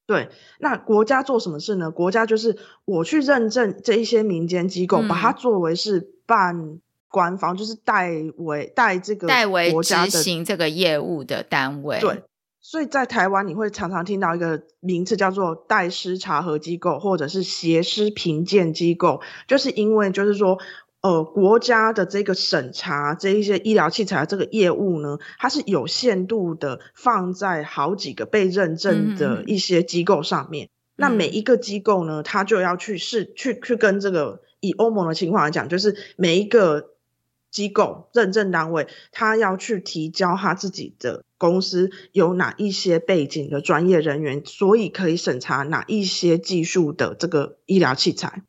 [0.05, 1.89] 对，那国家做什么事呢？
[1.89, 11.99] 国家就是我去认证这一些民间机构，嗯、把它作为是办官方，就是代为代这个代为执行这个业务的单位。
[11.99, 12.23] 对。
[12.65, 20.57] 所以在台湾，你会常常听到一个名词叫做代师查核机构，或者是协师评鉴机构，就是因为就是说，
[21.01, 30.67] 呃，国家的这个审查这一些医疗器材的这个业务呢，它是有限度的放在好几个被认证的一些机构上面。
[30.67, 36.92] 嗯、那每一个机构呢，它就要去试去去跟这个以欧盟的情况来讲，就是每一个。
[37.53, 48.41] 机构认证单位，他要去提交他自己的公司有哪一些背景的专业人员，所以可以审查哪一些技术的这个医疗器材。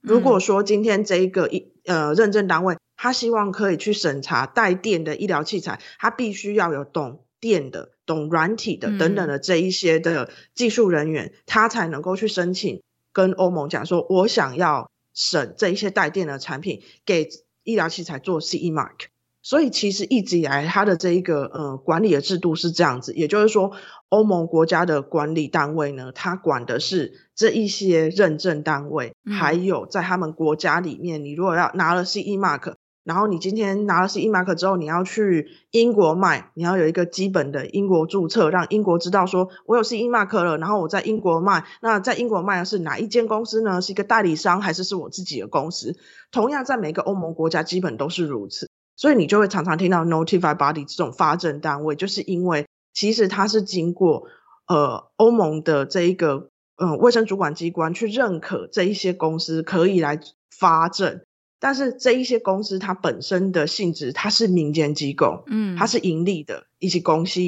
[0.00, 17.28] 如果说今天这一个一呃认证单位，他希望可以去审查带电的医疗器材，他必须要有懂电的、懂软体的等等的这一些的技术人员，他才能够去申请跟欧盟讲说，我想要审这一些带电的产品给。
[17.68, 19.08] 医疗器材做 CE Mark，
[19.42, 23.72] 所以其实一直以来它的这一个呃管理的制度是这样子，也就是说，
[24.08, 32.74] 欧盟国家的管理单位呢，它管的是这一些认证单位，嗯、还有在他们国家里面，你如果要拿了 CE Mark。
[33.08, 40.58] 然后你今天拿了 CE Mark 之后，你要去英国卖，你要有一个基本的英国注册，让英国知道说我有 CE Mark 了。
[40.58, 43.80] 然后我在英国卖，那在英国卖的是哪一间公司呢？
[43.80, 45.96] 是一个代理商还是是我自己的公司？
[46.30, 54.24] 同样在每个欧盟国家基本都是如此，所以你就会常常听到 Notified Body 这种发证单位，就是因为其实它是经过
[54.66, 60.20] 呃欧盟的这一个嗯、卫生主管机关去认可这一些公司可以来
[60.56, 61.22] 发证。
[61.60, 67.40] 但是这一些公司，它本身的性质，它是民间机构，嗯，它是盈利的一些公司。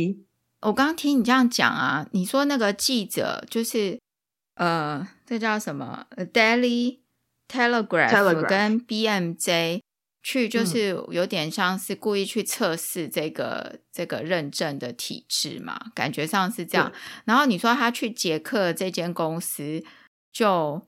[0.62, 4.00] 我刚刚听你这样讲啊，你说那个记者就是
[4.56, 6.98] 呃，这叫什么？Daily
[7.48, 9.80] Telegraph 跟 BMJ
[10.22, 16.92] 去，就是有点像是故意去测试这个、嗯、这个认证的体制嘛，感觉上是这样。
[17.24, 19.84] 然后你说他去捷克这间公司
[20.32, 20.82] 就。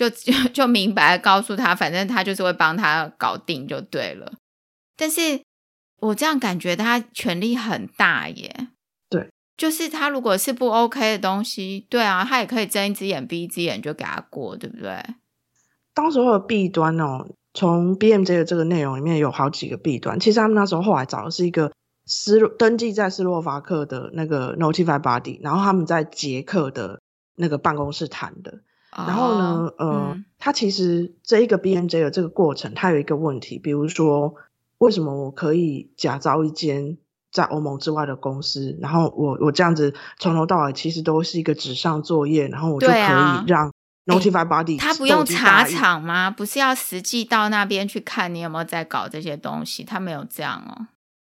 [0.00, 4.32] 就 就就明白告诉他，反正他就是会帮他搞定就对了。
[4.96, 5.42] 但是
[5.98, 8.68] 我这样感觉他权力很大耶。
[9.10, 15.04] 对，就是他如果是不 OK 的东西，对啊，他也可以睁一只眼闭一只眼就给他过，对不对？
[15.92, 20.18] 当时候的弊端哦，从 BMJ 的这个内容里面有好几个弊端。
[20.18, 21.72] 其实他们那时候后来找的是一个
[22.06, 27.00] 斯登记在斯洛伐克的那个 Notified Body，然后他们在捷克的
[27.36, 28.60] 那个办公室谈的。
[28.92, 34.34] 然后呢，哦、呃，嗯、它其实这一个 B N J 的这个过程，它有一个问题，比如说，
[34.78, 36.98] 为什么我可以假造一间
[37.30, 43.72] 在欧盟之外的公司，然后我我这样子从头到尾其实都是一个纸上作业，然后我就可以让
[44.06, 46.28] Notified Body，他不用查厂吗？
[46.28, 49.84] 不是要实际到那边去看你有没有在搞这些东西？
[49.84, 50.88] 他没有这样哦。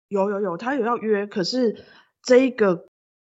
[0.08, 1.84] 有有有，他有要约，可是
[2.20, 2.86] 这一个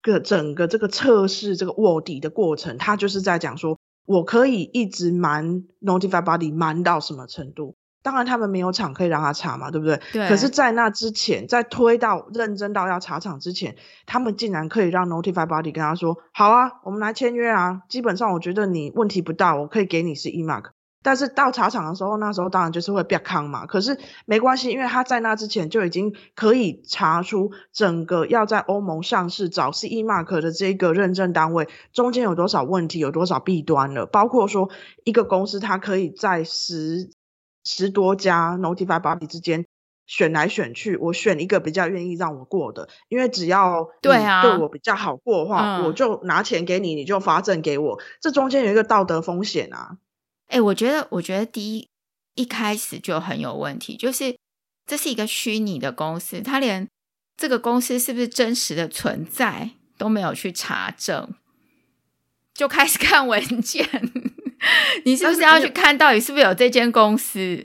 [0.03, 3.79] 个整个这个测试这个卧底的过程，他就是在讲说。
[4.11, 7.77] 我可以一直瞒 Notified Body 瞒到什么程度？
[8.03, 10.01] 当然，他们没有厂可以让他查嘛，对不对？
[10.13, 10.29] 对。
[10.29, 17.83] 可是，在那之前，在推到认真到要查厂之前，他们竟然可以让 Notified Body 跟他说：“好啊，我们来签约啊。
[17.89, 20.71] 基本上，我觉得你问题不大，我可以给你 CE Mark。”
[21.03, 23.65] 但是到茶厂的时候，那时候当然就是会变康嘛。
[23.65, 34.05] 可是没关系，因为他在那之前就已经可以查出整个要在欧盟上市找 CE Mark 的这个认证单位中间有多少问题，有多少弊端了。
[34.05, 34.69] 包括说
[35.05, 37.11] 一个公司，它可以在十
[37.65, 39.65] 十多家 Notified Body 之间
[40.07, 47.99] 选来选去，我选一个比较愿意让我过的，因为只要对啊对我比较好过的话，啊、我就拿钱给你，你就发证给我。
[48.21, 49.97] 这中间有一个道德风险啊。
[50.51, 51.89] 哎、欸，我觉得，我觉得第一
[52.35, 54.37] 一开始就很有问题，就是
[54.85, 56.89] 这是一个虚拟的公司，他连
[57.37, 61.33] 这个公司是不是真实的存在都没有去查证，
[62.53, 63.89] 就开始看文件，
[65.07, 67.65] 你是不是要去看到底是不是有这间公司？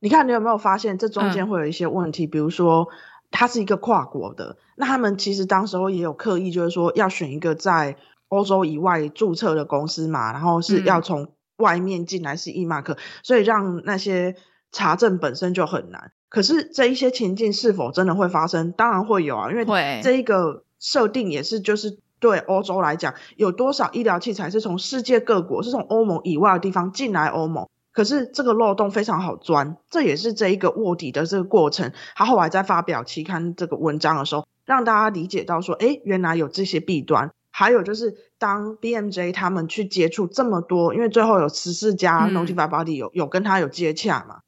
[0.00, 2.26] 你看，你有没有发现这中间会有一些问题？
[2.26, 2.86] 嗯、比如说，
[3.32, 7.96] 它是一个跨国的，那他们其实当时候也有刻意，就是说要选一个在
[8.28, 14.34] 欧洲以外注册的公司嘛，然后是要从外面进来是 E 嗯、所以让那些
[14.72, 16.10] 查证本身就很难。
[16.28, 18.72] 可是这一些情境是否真的会发生？
[18.72, 19.64] 当然会有啊，因为
[20.02, 27.66] 这一个设定也是就是对欧洲来讲，有多少医疗器材是从世界各国，是从欧盟以外的地方进来欧盟。
[27.92, 31.92] 可是这个漏洞非常好钻，这也是这一个卧底的这个过程。
[32.14, 37.32] 他后来在发表期刊这个文章的时候，让大家理解到说，诶，原来有这些弊端。
[37.58, 44.42] 还有就是，当 BMJ 他们去接触这么多，因为最后有十四家 Notified Body 有、嗯、有跟他有接洽嘛，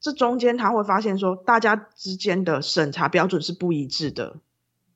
[0.00, 4.36] 这中间他会发现说，大家之间的审查标准是不一致的。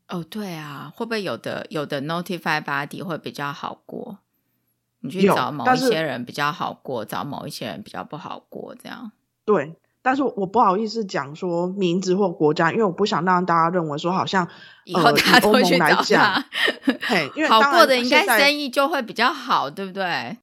[0.08, 4.16] 哦，对啊，会不会有的有的 Notified Body 会比较好过？
[5.00, 9.12] 你去找某一些人比较好过，找某一些人比较不好过，这样。
[9.44, 14.48] 对，但是我不好意思讲说名字或国家，因为我不想让大家认为说好像
[14.84, 16.44] 以后大家都会去找他。
[17.02, 20.36] 嘿，因为好过的应该生意就会比较好，对不对？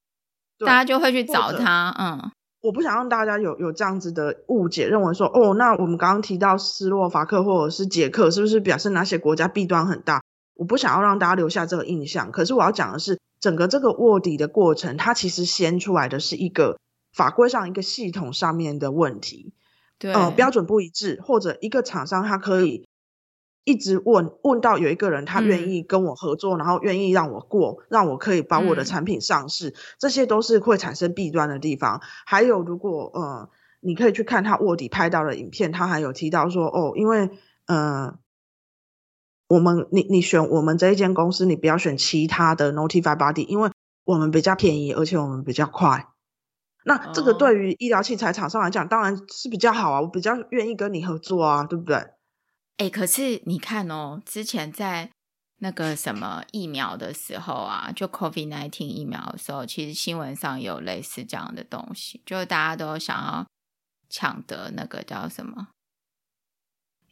[0.58, 1.96] 对，大家就会去找他。
[1.98, 10.22] 嗯，我不想让大家有有这样子的误解，认为说哦，那我们刚刚提到斯洛伐克或者是捷克，是不是表示哪些国家弊端很大？
[10.56, 12.32] 我不想要让大家留下这个印象。
[12.32, 13.20] 可是我要讲的是。
[13.42, 16.80] 整个这个卧底的过程，它其实掀出来的是一个
[17.16, 19.54] 法规上一个系统上面的问题，
[19.98, 22.88] 对，呃，标准不一致，或者一个厂商他可以
[23.64, 32.02] 一直问问到有一个人他愿意跟我合作，嗯、然后愿意让我过，让我可以把我的产品上市，嗯、这些都是会产生弊端的地方。
[32.26, 33.50] 还有，如果呃，
[33.80, 37.32] 你可以去看他卧底拍到的影片，他还有提到说，哦，因为
[37.68, 38.20] 呃。
[39.48, 43.70] 我们，你你选我们这一间公司，你不要选其他的 Notified Body，因为
[44.04, 46.08] 我们比较便宜，而且我们比较快。
[46.88, 51.96] 那这个对于医疗器材厂商来讲，当然是比较好啊，我比较愿意跟你合作啊，对不对？
[52.78, 55.10] 哎，可是你看哦，之前在
[55.60, 63.48] 那个什么疫苗的时候啊，就 COVID nineteen 疫苗的时候，其实新闻上有类似这样的东西，就是大家都想要
[64.08, 65.70] 抢得那个叫什么？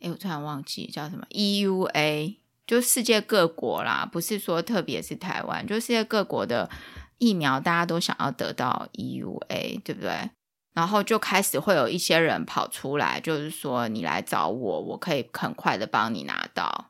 [0.02, 2.36] 哎，我突然忘记叫什么 EUA，
[2.68, 6.70] 就世界各国啦，不是说特别是台湾，就世界各国的
[7.18, 10.32] 疫苗，大家都想要得到 EUA，对不对？
[10.74, 16.88] 然后就开始会有一些人跑出来，就是说你来找我，我可以很快的帮你拿到。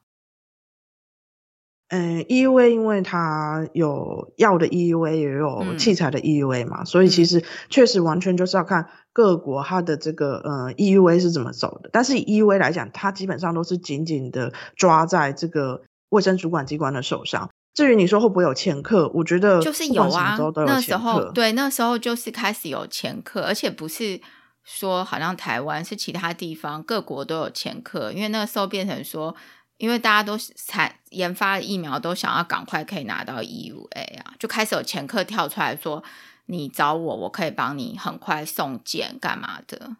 [1.90, 11.90] 嗯，EUA 因为它有药的 EUA，也有器材的 EUA 嘛，嗯、所以其实确实完全就是要看各国它的这个呃 EUA 是怎么走的。
[11.92, 17.52] 但是以 EUA 来讲，它基本上都是紧紧的抓在这个卫生主管机关的手上。
[17.74, 24.22] 至于你说会不会有前客，我觉得就是有啊，那时候对，那时候就是开始有前客，而且不是
[24.64, 29.36] 说好像台湾是其他地方各国都有前客，因为那时候变成说。
[29.78, 36.02] 因为大家都产研发疫苗，都想要赶快可以拿到 EUA 啊，就开始有前客跳出来说
[36.46, 39.98] ：“你找我，我可以帮你很快送件，干嘛的？”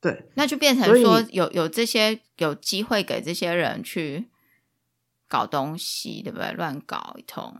[0.00, 4.29] 对，那就变成说有有这些有机会给这些人去
[5.30, 6.52] 搞东西，对不对？
[6.52, 7.54] 乱搞一通。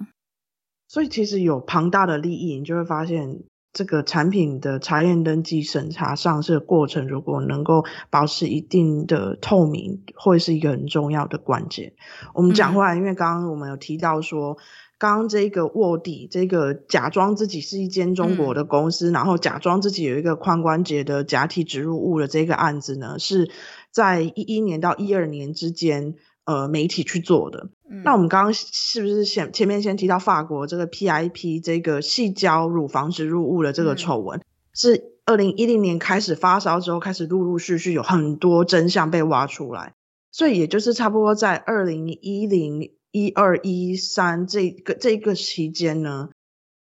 [0.89, 3.45] 所以其实有庞大的利益，你就会发现。
[3.73, 11.93] 这个产品的查验、登记、审查、上市的过程，如果能够保持一定的透明，会是一个很重要的关键。
[12.35, 14.59] 我们讲回来，因为刚刚我们有提到说，
[14.99, 23.53] 刚刚这个卧底，这个假装自己是一间中国的公司，然后假装自己有一个髋关节的假体植入物的这个案子呢，是
[23.93, 26.17] 在一一年到一二年之间。
[26.45, 27.69] 呃，媒体去做的。
[27.89, 39.95] 嗯、那我们刚刚是不是先前面先提到法国这个 PIP 这个细胶乳房植入物的这个丑闻，嗯、是二零一零年开始发烧之后，开始陆陆续续有很多真相被挖出来，
[40.33, 46.31] 所以也就是差不多在二零一零一二一三这个这个期间呢，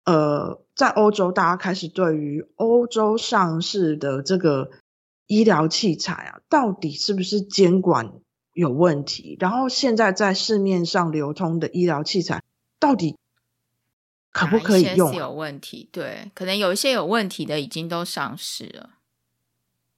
[0.05, 4.71] 呃，在欧洲大家开始对于欧洲上市的这个
[5.27, 8.13] 医疗器材啊，到底是不是监管
[8.53, 12.43] 有问题，然后现在在市面上流通的医疗器材
[12.79, 13.17] 到底
[14.33, 15.13] 可不可以用？
[15.13, 18.91] 是有问题，对，可能有一些有问题的已经都上市了，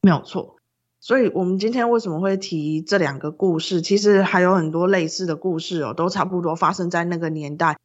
[0.00, 0.56] 没有错。
[1.00, 3.82] 所以我们今天为什么会提这两个故事？
[3.82, 7.78] 其实还有很多类似的故事哦，都差不多发生在那个年代，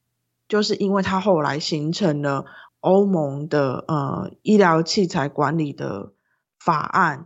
[0.47, 2.45] 就是因为它后来形成了
[2.79, 6.11] 欧盟的呃医疗器材管理的
[6.59, 7.25] 法案。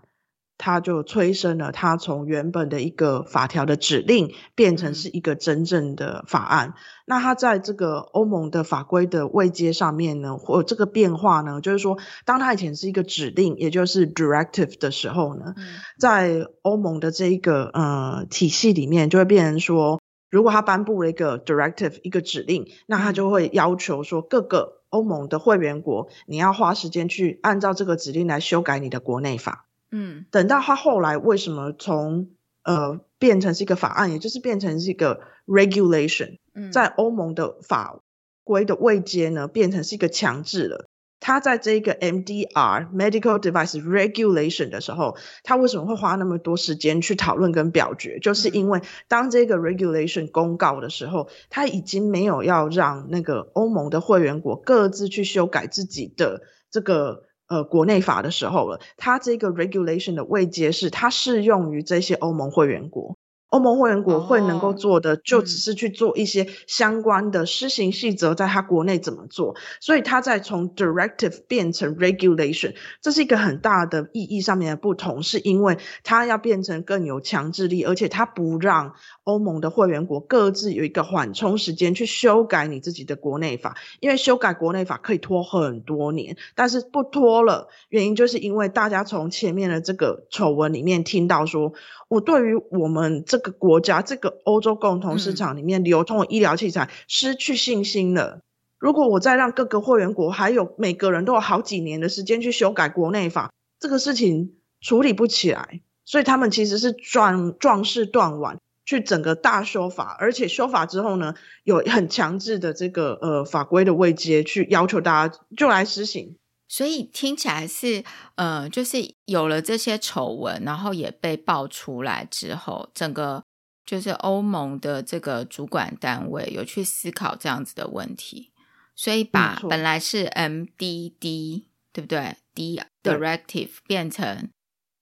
[0.62, 6.70] 他就催生了他从原本的一个法条的指令变成是一个真正的法案。
[6.70, 6.74] 嗯、
[7.08, 15.66] 那他在这个欧盟的法规的位阶上面呢，或这个变化呢，就是说，当他以前是一个指令，也就是 directive 的时候呢，嗯、
[16.00, 20.00] 在欧盟的这一个呃体系里面，就会变成说，
[20.30, 29.66] 如果他颁布了一个 directive 一个指令，那他就会要求说各个欧盟的会员国，你要花时间去按照这个指令来修改你的国内法。
[29.92, 32.30] 嗯，等到他后来为什么从
[32.64, 38.00] 呃变成是一个法案，也就是变成是一个 regulation，嗯在欧盟的法
[38.46, 40.86] 规的位阶呢，变成是一个强制了。
[41.20, 48.18] 他在这个 MDR Medical Device Regulation 的时候，他为什么会花那么多时间去讨论跟表决？
[48.20, 57.26] 就是因为当这个 regulation 公告的时候，他已经没有要让那个欧盟的会员国各自去修改自己的这个。
[57.52, 63.18] 呃，国内法的时候了，它这个 regulation 的位阶是它适用于这些欧盟会员国。
[63.50, 69.58] 欧盟会员国会能够做的，就只是去做一些相关的施行细则，在它国内怎么做。
[69.82, 78.94] 所以它在从 directive 变成 regulation，这是一个很大的意义上面的不同，是因为它要变成更有强制力，而且它不让
[79.24, 91.74] 欧盟的会员国各自有一个缓冲时间去修改你自己的国内法，因为修改国内法可以拖很多年，但是不拖了，原因就是因为大家从前面的这个丑闻里面听到说。
[92.08, 98.42] 我对于我们这个国家、这个欧洲共同市场里面流通的医疗器材失去信心了。
[98.78, 105.80] 如果我再让各个会员国还有每个人都有好几年的时间去修改国内法，这个事情处理不起来。
[106.04, 108.60] 所以他们其实是壮壮士断腕，
[108.92, 111.34] 去整个大修法，而且修法之后呢，
[111.64, 116.36] 有很强制的这个呃法规的位阶去要求大家就来实行。
[116.68, 118.04] 所以听起来是，
[118.36, 123.42] 呃，就是有了这些丑闻，然后也被爆出来之后，整个
[123.86, 128.52] 就是欧盟的这个主管单位有去思考这样子的问题，
[128.94, 131.64] 所以把本来是 MDD
[131.94, 134.50] 对不对？D directive 变成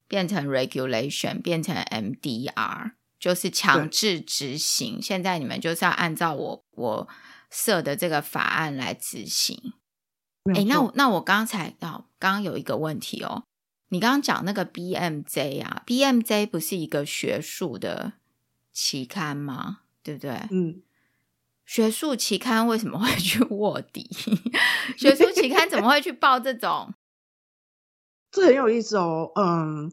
[0.08, 5.02] 变成 regulation，变成 MDR，就是强制执行。
[5.02, 7.08] 现在你们就是要按照我我
[7.52, 9.74] 设的这个法案来执行。
[10.56, 13.44] 哎，那我那我刚才哦，刚刚有一个问题哦，
[13.90, 18.14] 你刚刚讲那个 BMJ 啊，BMJ 不是一个学术的
[18.72, 19.82] 期刊吗？
[20.02, 20.32] 对不对？
[20.50, 20.82] 嗯，
[21.66, 24.10] 学术期刊为什么会去卧底？
[24.98, 26.94] 学术期刊怎么会去报这种？
[28.32, 29.32] 这很有意思哦。
[29.36, 29.92] 嗯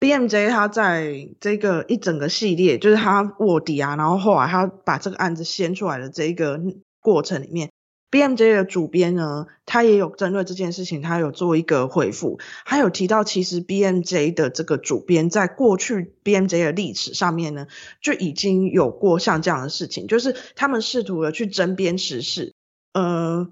[0.00, 6.60] ，BMJ 他在这个一整个系列，就是他卧底啊，然后后来他把这个案子掀出来的这一个
[7.00, 7.70] 过程里面。
[8.10, 17.66] BMJ 的主编呢，他也有针对这件事情，他有做一个回复，他有提到，其实 BMJ 的这个主编在过去 BMJ 的历史上面呢，
[18.00, 22.52] 就已经有过像这样的事情，就是他们试图的去针砭时事。
[22.92, 23.48] 呃，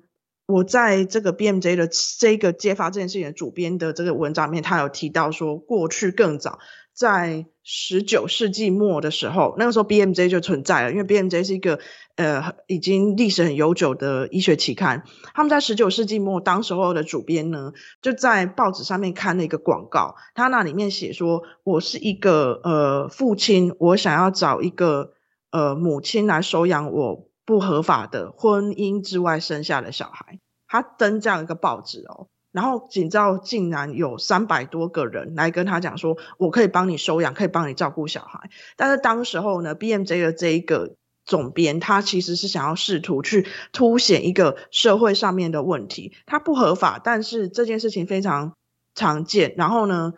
[0.46, 1.88] 我在这个 BMJ 的
[2.18, 6.58] 这个揭发这件事情的主编的这个文章里面，他有提到说，过去更早。
[6.94, 11.78] 在十九世纪末的时候，那个时候 BMJ 就存在了，因为 BMJ 是一个
[12.16, 15.04] 呃已经历史很悠久的医学期刊。
[15.32, 17.72] 他们在十九世纪末，当时候的主编呢，
[18.02, 25.12] 就在报纸上面看了一个广告，他那里面写说：“我是一个呃父亲，我想要找一个
[25.50, 30.38] 呃母亲来收养我不合法的婚姻之外生下的小孩。”
[30.68, 32.28] 他登这样一个报纸哦。
[32.50, 38.50] 然后，仅照竟然有三百多个人来跟他讲说，我可以帮你收养，可以帮你照顾小孩。
[38.76, 48.52] 但是当时候呢，BMJ 的这一个总编，他其实是想要试图去凸显一个社会上面的问题，它不合法，但是这件事情非常
[48.94, 49.54] 常见。
[49.56, 50.12] 然后呢，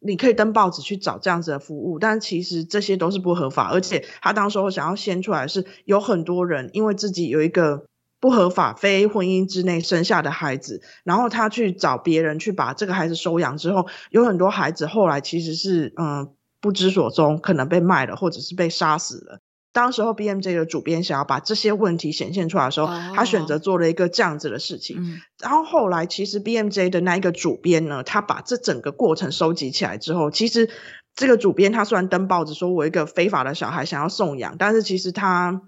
[0.00, 7.84] 你可以登报纸去找这样子的服务，但其实这些都是不合法，而且他当时候想要掀出来是有很多人因为自己有一个。
[8.22, 16.28] 不合法非婚姻之内生下的孩子，然后他去找别人去把这个孩子收养之后，有很多孩子后来其实是嗯
[16.60, 19.40] 不知所踪，可能被卖了或者是被杀死了。
[19.72, 24.96] 当时候 BMJ 的主编想要把这些问题显现出来的时候，哦、他选择做了一个这样子的事情。
[24.98, 30.70] 嗯、然后后来其实 BMJ 的那一个主编呢，他把这整个过程收集起来之后，其实
[31.14, 35.62] 这个主编他虽然登报纸说我一个非法的小孩想要送养，但是其实他。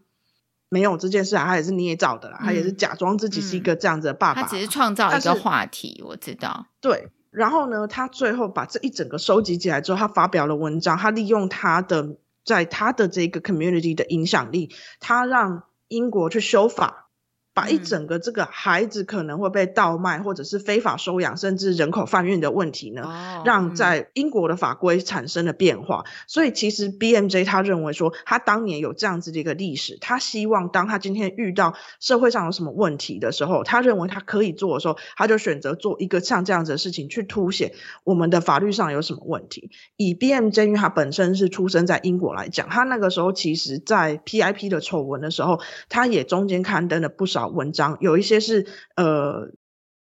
[0.68, 4.40] 没有这件事啊，他也是捏造的啦，嗯、他也是假装自己是一个这样子的爸爸。
[4.40, 6.64] 他只是创造一个话题，我知道。
[6.80, 17.10] 对，然后呢，他最后把这一整个收集起来之后，他发表了文章，他利用他的在他的这个 community 的影响力，他让英国去修法，
[17.54, 26.04] 把一整个这个孩子可能会被倒卖，或者是非法收养，甚至人口贩运的问题呢，哦、让在英国的法规产生了变化。
[26.06, 37.72] 嗯、所以其实 BMJ 他认为说，他当年有这样子的一个历史，他希望当他今天遇到社会上有什么问题的时候，他认为他可以做的时候，他就选择做一个像这样子的事情，去凸显
[38.04, 39.70] 我们的法律上有什么问题。
[39.96, 47.41] 以 BMJ 因为他本身是出生在英国来讲，他那个时候其实在 PIP 的丑闻的时候，他也中间刊登了不少。
[47.48, 48.66] 文章有一些是
[48.96, 49.52] 呃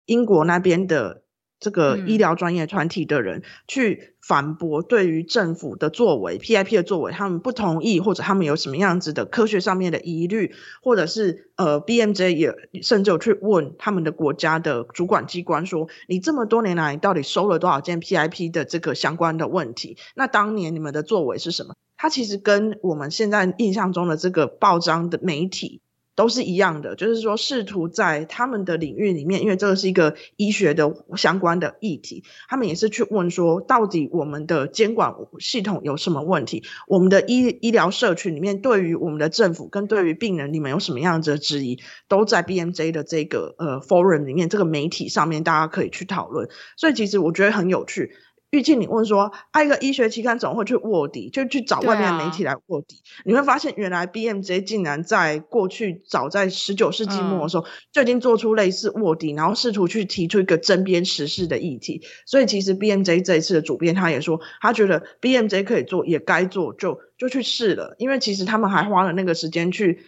[0.06, 1.22] 英国那边的
[1.60, 19.96] 这个医疗专业团体的人去反驳对于政府的作为、嗯、PIP 的作为，他们不同意或者他们有什么样子的科学上面的疑虑，或者是呃 BMJ 也甚至有去问他们的国家的主管机关说：你这么多年来到底收了多少件 PIP 的这个相关的问题？
[20.16, 21.76] 那当年你们的作为是什么？
[21.96, 25.80] 它其实跟我们现在印象中的这个报章的媒体。
[26.14, 36.62] 都是一样的，就是说试图在他们的领域里面，因为这个是一个医学的相关的议题，他们也是去问说，到底我们的监管系统有什么问题？
[36.86, 41.80] 我们的医医疗社群里面，对于我们的政府跟对于病人，你们有什么样子的质疑？
[42.08, 46.48] 都在 BMJ 的这个呃 forum 里面，这个媒体上面，大家可以去讨论。
[46.76, 48.12] 所以其实我觉得很有趣。
[48.52, 49.32] 玉庆，你问说，
[49.64, 52.96] 一个医学期刊总会去卧底，就去找外面的媒体来卧底。
[52.96, 62.02] 啊、你会发现，原来 BMJ 竟然在过去早在十九世纪末的时候，嗯、就已经做出类似卧底，然后试图去提出一个针砭时事的议题。
[62.26, 67.96] 所以，其实 BMJ 这一次的主编他也说，他觉得 BMJ 可以做，也该做，就就去试了。
[67.96, 70.04] 因为其实他们还花了那个时间去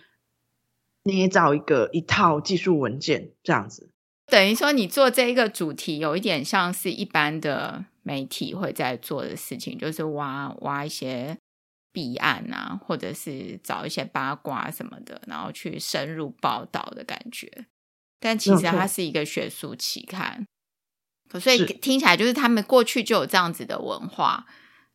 [1.04, 3.88] 捏造一个一套技术文件，这样子。
[4.26, 7.86] 等于说，你做这一个主题，有一点像是一般的。
[8.04, 11.36] 媒体会在做的事情，就是挖挖一些
[11.90, 17.66] 弊案啊，或者是找一些八卦什么的，然后去深入报道的感觉。
[18.20, 20.46] 但其实它是一个学术期刊，
[21.40, 24.46] 所以听起来就是他们过去就有这样子的文化，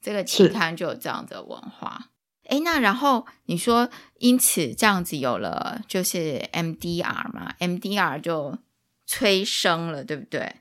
[0.01, 2.10] 这个期刊就有这样子的文化。
[2.45, 8.57] 诶，那然后你说，因此这样子有了就是 MDR 嘛，MDR 就
[9.05, 10.55] 催生了，对不对？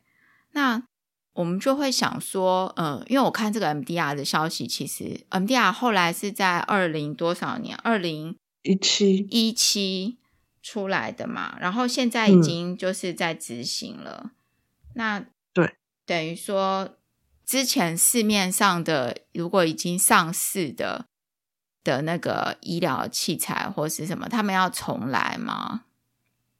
[0.52, 0.82] 那
[1.38, 10.18] 我们就会想说，嗯，因为我看这个 MDR 的消息，其实 MDR 后来是在二零多少年，二零一七一七
[10.60, 14.22] 出来的嘛，然后现在已经就是在执行了。
[14.24, 14.30] 嗯、
[14.94, 15.24] 那
[15.54, 16.96] 对，等于说
[17.46, 21.06] 之前市面上的如果已经上市的
[21.84, 25.84] 的那个医疗器材或是什么，他们要重来吗？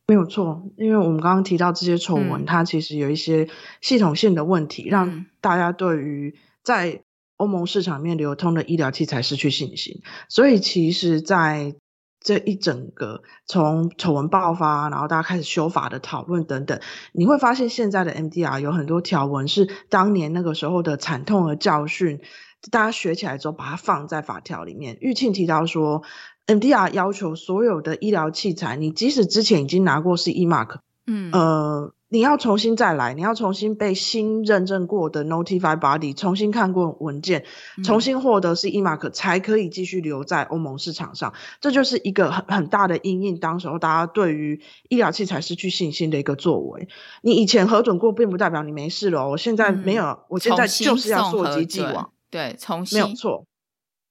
[0.09, 3.47] 没有错，因为我们刚刚提到这些丑闻，嗯、它其实有一些
[3.83, 6.35] 系统性的问题，让大家对于
[6.65, 7.03] 在
[7.37, 10.01] 欧盟市场面流通的医疗器材失去信心。
[10.31, 11.75] 所以，其实在
[12.21, 16.81] 这一整个从丑闻爆发，然后大家开始修法的讨论等等，
[17.13, 22.23] 你会发现现在的 MDR 有很多条文是当年那个时候的惨痛的教训，
[22.71, 24.97] 大家学起来之后把它放在法条里面。
[25.03, 26.03] 玉庆提到说。
[26.49, 37.45] MDR 要求所有的医疗器材，你即使之前已经拿过 CE Mark，嗯，呃，你要重新再来，你要重新被新认证过的 Notified Body 重新看过文件，
[37.85, 41.35] 重新获得 CE Mark 才可以继续留在欧盟市场上。
[41.61, 46.89] 这就是一个很很大的因应，当时候大家对于医疗器材失去信心的一个作为。
[47.21, 49.29] 你以前核准过，并不代表你没事了。
[49.29, 53.45] 我现在没有，嗯、我现在就是要溯及既往，对，重新没有错。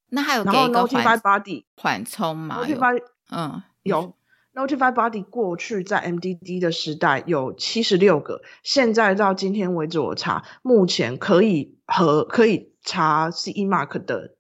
[0.10, 3.02] 那还有给一个缓 body 缓冲吗？Notify,
[3.32, 4.16] 嗯，有
[4.54, 14.36] Notified Body 过去在 MDD 的时代有七十六个，现在到今天为止我查，目前可以和可以查 CE Mark 的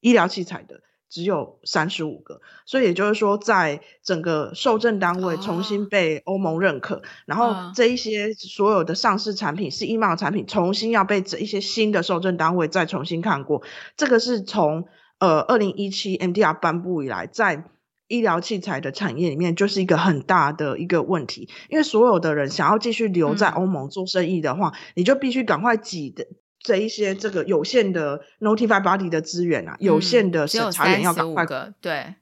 [0.00, 0.80] 医疗器材的。
[1.10, 13.62] 只有三十五个，所以也就是说，在整个受证单位重新被欧盟认可，哦、然后这一些所有的上市产品、是 e Mark 产品，重新要被这一些新的受证单位再重新看过。
[13.96, 14.86] 这个是从
[15.18, 17.64] 呃二零一七 MDR 颁布以来，在
[18.06, 21.48] 医疗器材的产业里面，就是一个很大的一个问题。
[21.68, 26.26] 因为所有的人想要继续留在欧盟做生意的话，嗯、你就必须赶快挤的。
[26.60, 32.14] 这一些这个有限的 Notified Body 的资源啊，嗯、有限的审查员要赶快个对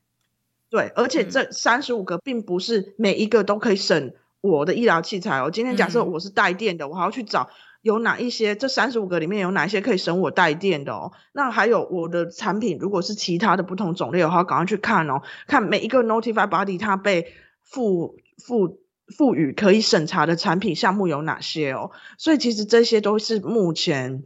[0.69, 5.51] 对，而且这三十五个并不是每一个都可以审我的医疗器材哦。
[5.51, 7.49] 今天假设我是带电的，嗯、我还要去找
[7.83, 11.13] 有哪一些这三十五个里面有哪一些可以审我带电的哦。
[11.33, 17.33] 那还有我的产品如果是其他的不同种类的话，赶快去看哦，看每一个 Notified Body 它被
[17.63, 18.81] 赋赋。
[19.15, 21.91] 赋予可以审查的产品项目有哪些哦？
[22.19, 24.25] 所以其实这些都是目前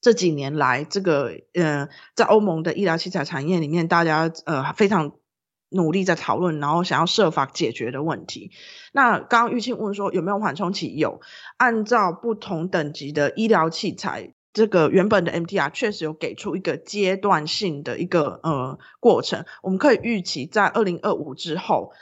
[0.00, 5.12] 这几年来这个呃，在欧盟的医疗器材产业里面，大家呃非常
[5.70, 8.50] 努力在讨论，然后想要设法解决的问题。
[8.92, 10.94] 那刚刚玉庆问说有没有缓冲期？
[10.96, 11.20] 有，
[11.56, 19.46] 按照不同等级的医疗器材，这个原本的 MDR 确实有给出一个阶段性的一个呃过程。
[19.62, 21.92] 我们可以预期在二零二五之后，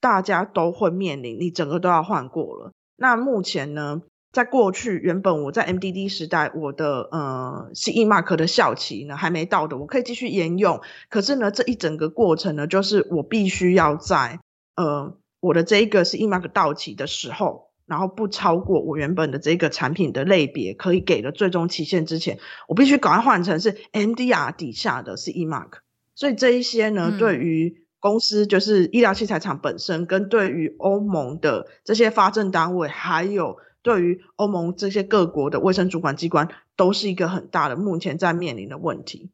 [0.00, 2.72] 大家都会面临你整个都要换过了。
[2.96, 10.80] 那目前呢，在过去原本我在 MDD 时代，我的呃 CE Mark 的效期呢还没到的，我可以继续沿用。
[11.08, 14.40] 可是呢，这一整个过程呢，就是我必须要在
[14.76, 15.16] 呃。
[15.40, 25.74] 我的这一个 CE Mark 到期的时候，然后不超过我原本的这个产品的类别可以给的最终期限之前，我必须赶快换成是 MDR 底下的 CE Mark。
[26.16, 39.30] 所以这一些呢，嗯、对于公司就是医疗器材厂本身，跟对于欧盟的这些发证单位，还有对于欧盟这些各国的卫生主管机关，都是一个很大的目前在面临的问题。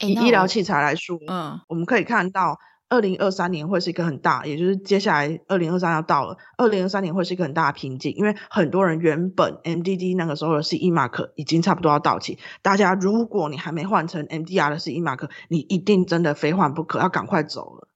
[0.00, 2.58] 以医疗器材来说，嗯，我们可以看到。
[2.88, 17.88] 二零二三年会是一个很大，也就是接下来二零二三要到了，二零二三年会是一个很大的瓶颈，因为很多人原本 MDD 那个时候的 CE Mark 已经差不多要到期，大家如果你还没换成 MDR 的 CE Mark，你一定真的非换不可，要赶快走了。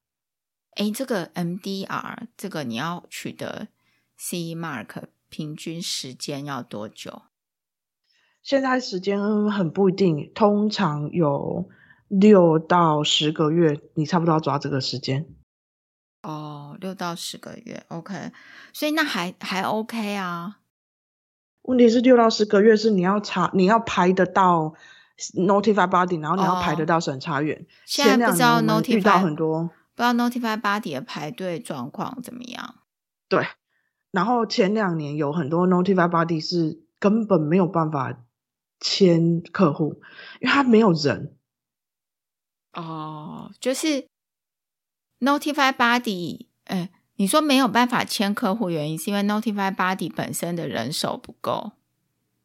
[0.76, 3.68] 诶，这个 MDR 这个你要取得
[4.18, 7.22] CE Mark 平均时间要多久？
[8.42, 11.68] 现在时间很不一定，通常有。
[12.12, 15.28] 六到十个月，你差不多要抓这个时间。
[16.24, 18.32] 哦，六到十个月，OK，
[18.72, 20.58] 所以那还还 OK 啊。
[21.62, 24.74] 问题是六到十个月是你要查，你要排得到
[25.36, 27.56] Notify Body，然后你要排得到审查员。
[27.60, 29.70] 哦、现在不知道 Notify 遇到很多，
[30.00, 32.76] 不知道 Notify Body 的排队状况怎么样？
[33.28, 33.46] 对，
[34.10, 38.24] 然后前两年有很多 Notify Body 是根本没有办法
[38.80, 40.00] 签客户，
[40.40, 41.36] 因为他没有人。
[42.72, 44.08] 哦，就是
[45.18, 51.72] Notify Body，哎，你说没有办法签客户，原因是因为 Notify Body 本身的人手不够。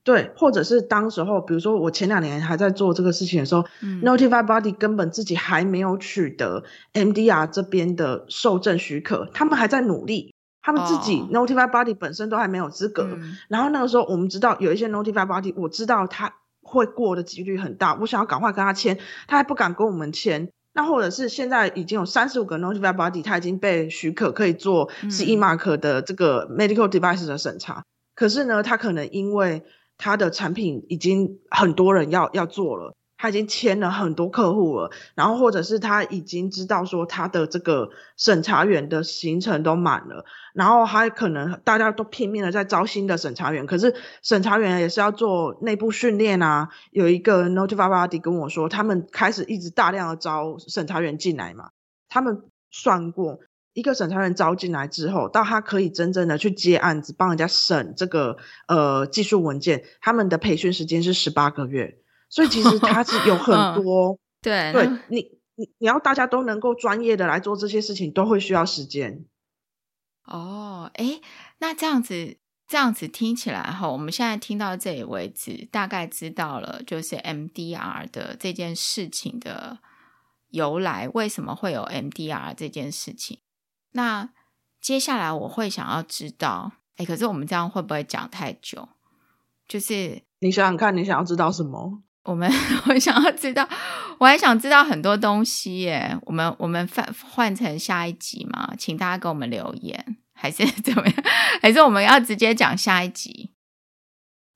[0.06, 13.10] 对，或者是当时候，比如说我前两年还在做这个事情的时候，嗯，Notify Body 根本自己还没有取得 MDR 这边的受证许可，他们还在努力，他们自己 Notify Body 本身都还没有资格。
[13.12, 16.36] 嗯，然后那个时候，我们知道有一些 Notify Body，我知道他。
[16.68, 18.97] 会过的几率很大，我想要赶快跟他签，
[19.28, 20.49] 他还不敢跟我们签。
[20.74, 27.86] 那或者是现在已经有三十五个 Notified Body，他已经被许可可以做 CE Mark 的这个 Medical Device 的审查，嗯、
[28.16, 29.64] 可是呢，他可能因为
[29.98, 32.93] 他的产品已经很多人要要做了。
[33.18, 46.70] 他已经签了很多客户了，然后或者是他已经知道说他的这个审查员的行程都满了，然后还可能大家都拼命的在招新的审查员，可是审查员也是要做内部训练啊。
[46.91, 51.70] 有一个 Notify Body 跟我说，他们开始一直大量的招审查员进来嘛，
[52.10, 53.39] 他们算过
[53.76, 61.99] 一个审查员招进来之后，到他可以真正的去接案子，帮人家审这个呃技术文件，他们的培训时间是十八个月。
[62.30, 65.17] 所以其实他是有 很多，嗯、对，对你
[65.55, 69.26] 你你要大家都能够专业的来做这些事情，都会需要时间。
[70.26, 71.21] 哦，诶，
[71.59, 79.80] 那这样子这样子听起来哈，我们现在听到这里为止，大概知道了就是 MDR 的这件事情的
[80.49, 83.39] 由来，为什么会有 MDR 这件事情？
[83.96, 84.30] 那
[84.82, 88.89] 接下来我会想要知道，哎，可是我们这样会不会讲太久？
[89.68, 92.04] 就是你想想看，你想要知道什么？
[92.24, 92.52] 我们
[92.89, 93.68] 我想要知道，
[94.20, 96.18] 我还想知道很多东西耶。
[96.24, 98.74] 我们我们换换成下一集嘛？
[98.78, 101.16] 请大家给我们留言，还是怎么样？
[101.62, 103.54] 还是我们要直接讲下一集？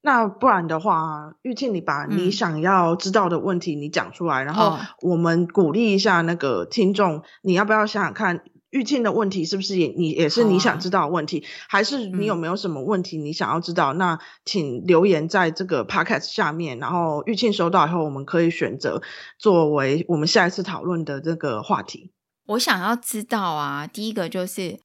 [0.01, 8.43] 那不然的话，玉庆，你把你想要知道的问题你讲出来，嗯、然后我们鼓励一下那个听众，你要不要想想看？
[8.71, 11.39] 玉庆的问题是不是也你也是你想知道的问题？
[11.39, 13.93] 啊、还是你有没有什么问题你想要知道？
[13.93, 19.01] 嗯、那请留言在这个 podcast 下面，然后玉庆收到以后，我们可以选择
[19.37, 22.11] 作为我们下一次讨论的这个话题。
[22.47, 24.79] 我想要知道啊，第一个就是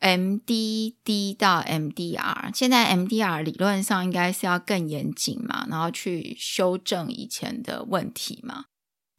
[0.00, 8.64] MDD 到 MDR，现在 MDR 理论上应该是要更严谨嘛，然后去修正以前的问题嘛。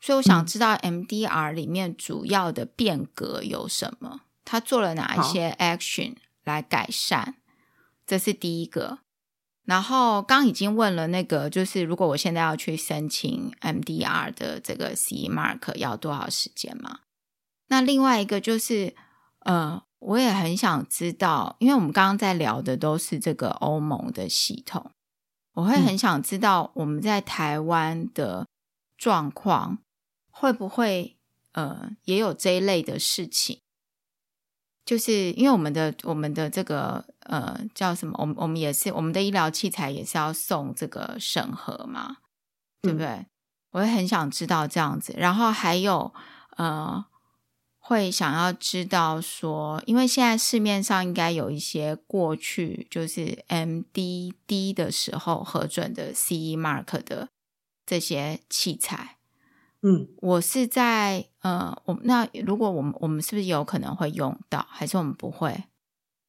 [0.04, 4.20] 所以我想知道 MDR 里面主要的变革有什么？
[4.44, 7.36] 他做了哪一些 action 来改善？
[8.06, 9.00] 这是第一个。
[9.64, 17.00] 然后刚已经问了那个，就是如果我现在要去申请 MDR 的这个 CE Mark 要多少时间嘛？
[17.68, 18.94] 那另外一个就是，
[19.46, 24.92] 呃，我也很想知道，因为我们刚刚在聊的都是这个欧盟的系统，
[25.54, 28.46] 我会很想知道我们在台湾的
[28.98, 29.78] 状况。
[30.36, 31.16] 会不会
[31.52, 33.62] 呃，也有这一类的事情，
[34.84, 38.16] 就是因为我们的我们的这个呃叫什么？
[38.18, 42.18] 我们我们也是我们的医疗器材也是要送这个审核嘛，
[42.82, 43.08] 对不对？
[43.08, 43.26] 嗯、
[43.72, 46.14] 我也很想知道这样子，然后还有
[46.58, 47.06] 呃。
[47.86, 57.28] 会想要知道说，因为现在市面上应该有一些过去就是 MDD 的时候核准的 CE Mark 的
[57.86, 59.18] 这些器材，
[59.86, 65.66] 嗯，我是在呃，我那如果我们我们是不是有可能会用到，还是我们不会？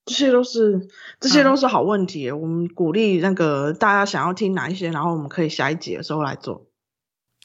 [0.06, 0.88] 这些都是
[1.20, 6.66] 这些都是好问题，嗯，我们鼓励那个大家想要听哪一些，然后我们可以下一集的时候来做。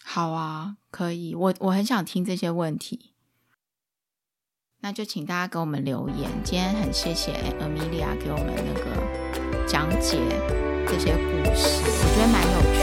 [0.03, 3.14] 好啊，可以，我我很想听这些问题。
[4.82, 6.32] 那就请大家给我们留言。
[6.43, 10.18] 今天很谢谢 Amelia 给我们那个讲解
[10.88, 12.78] 这些故事。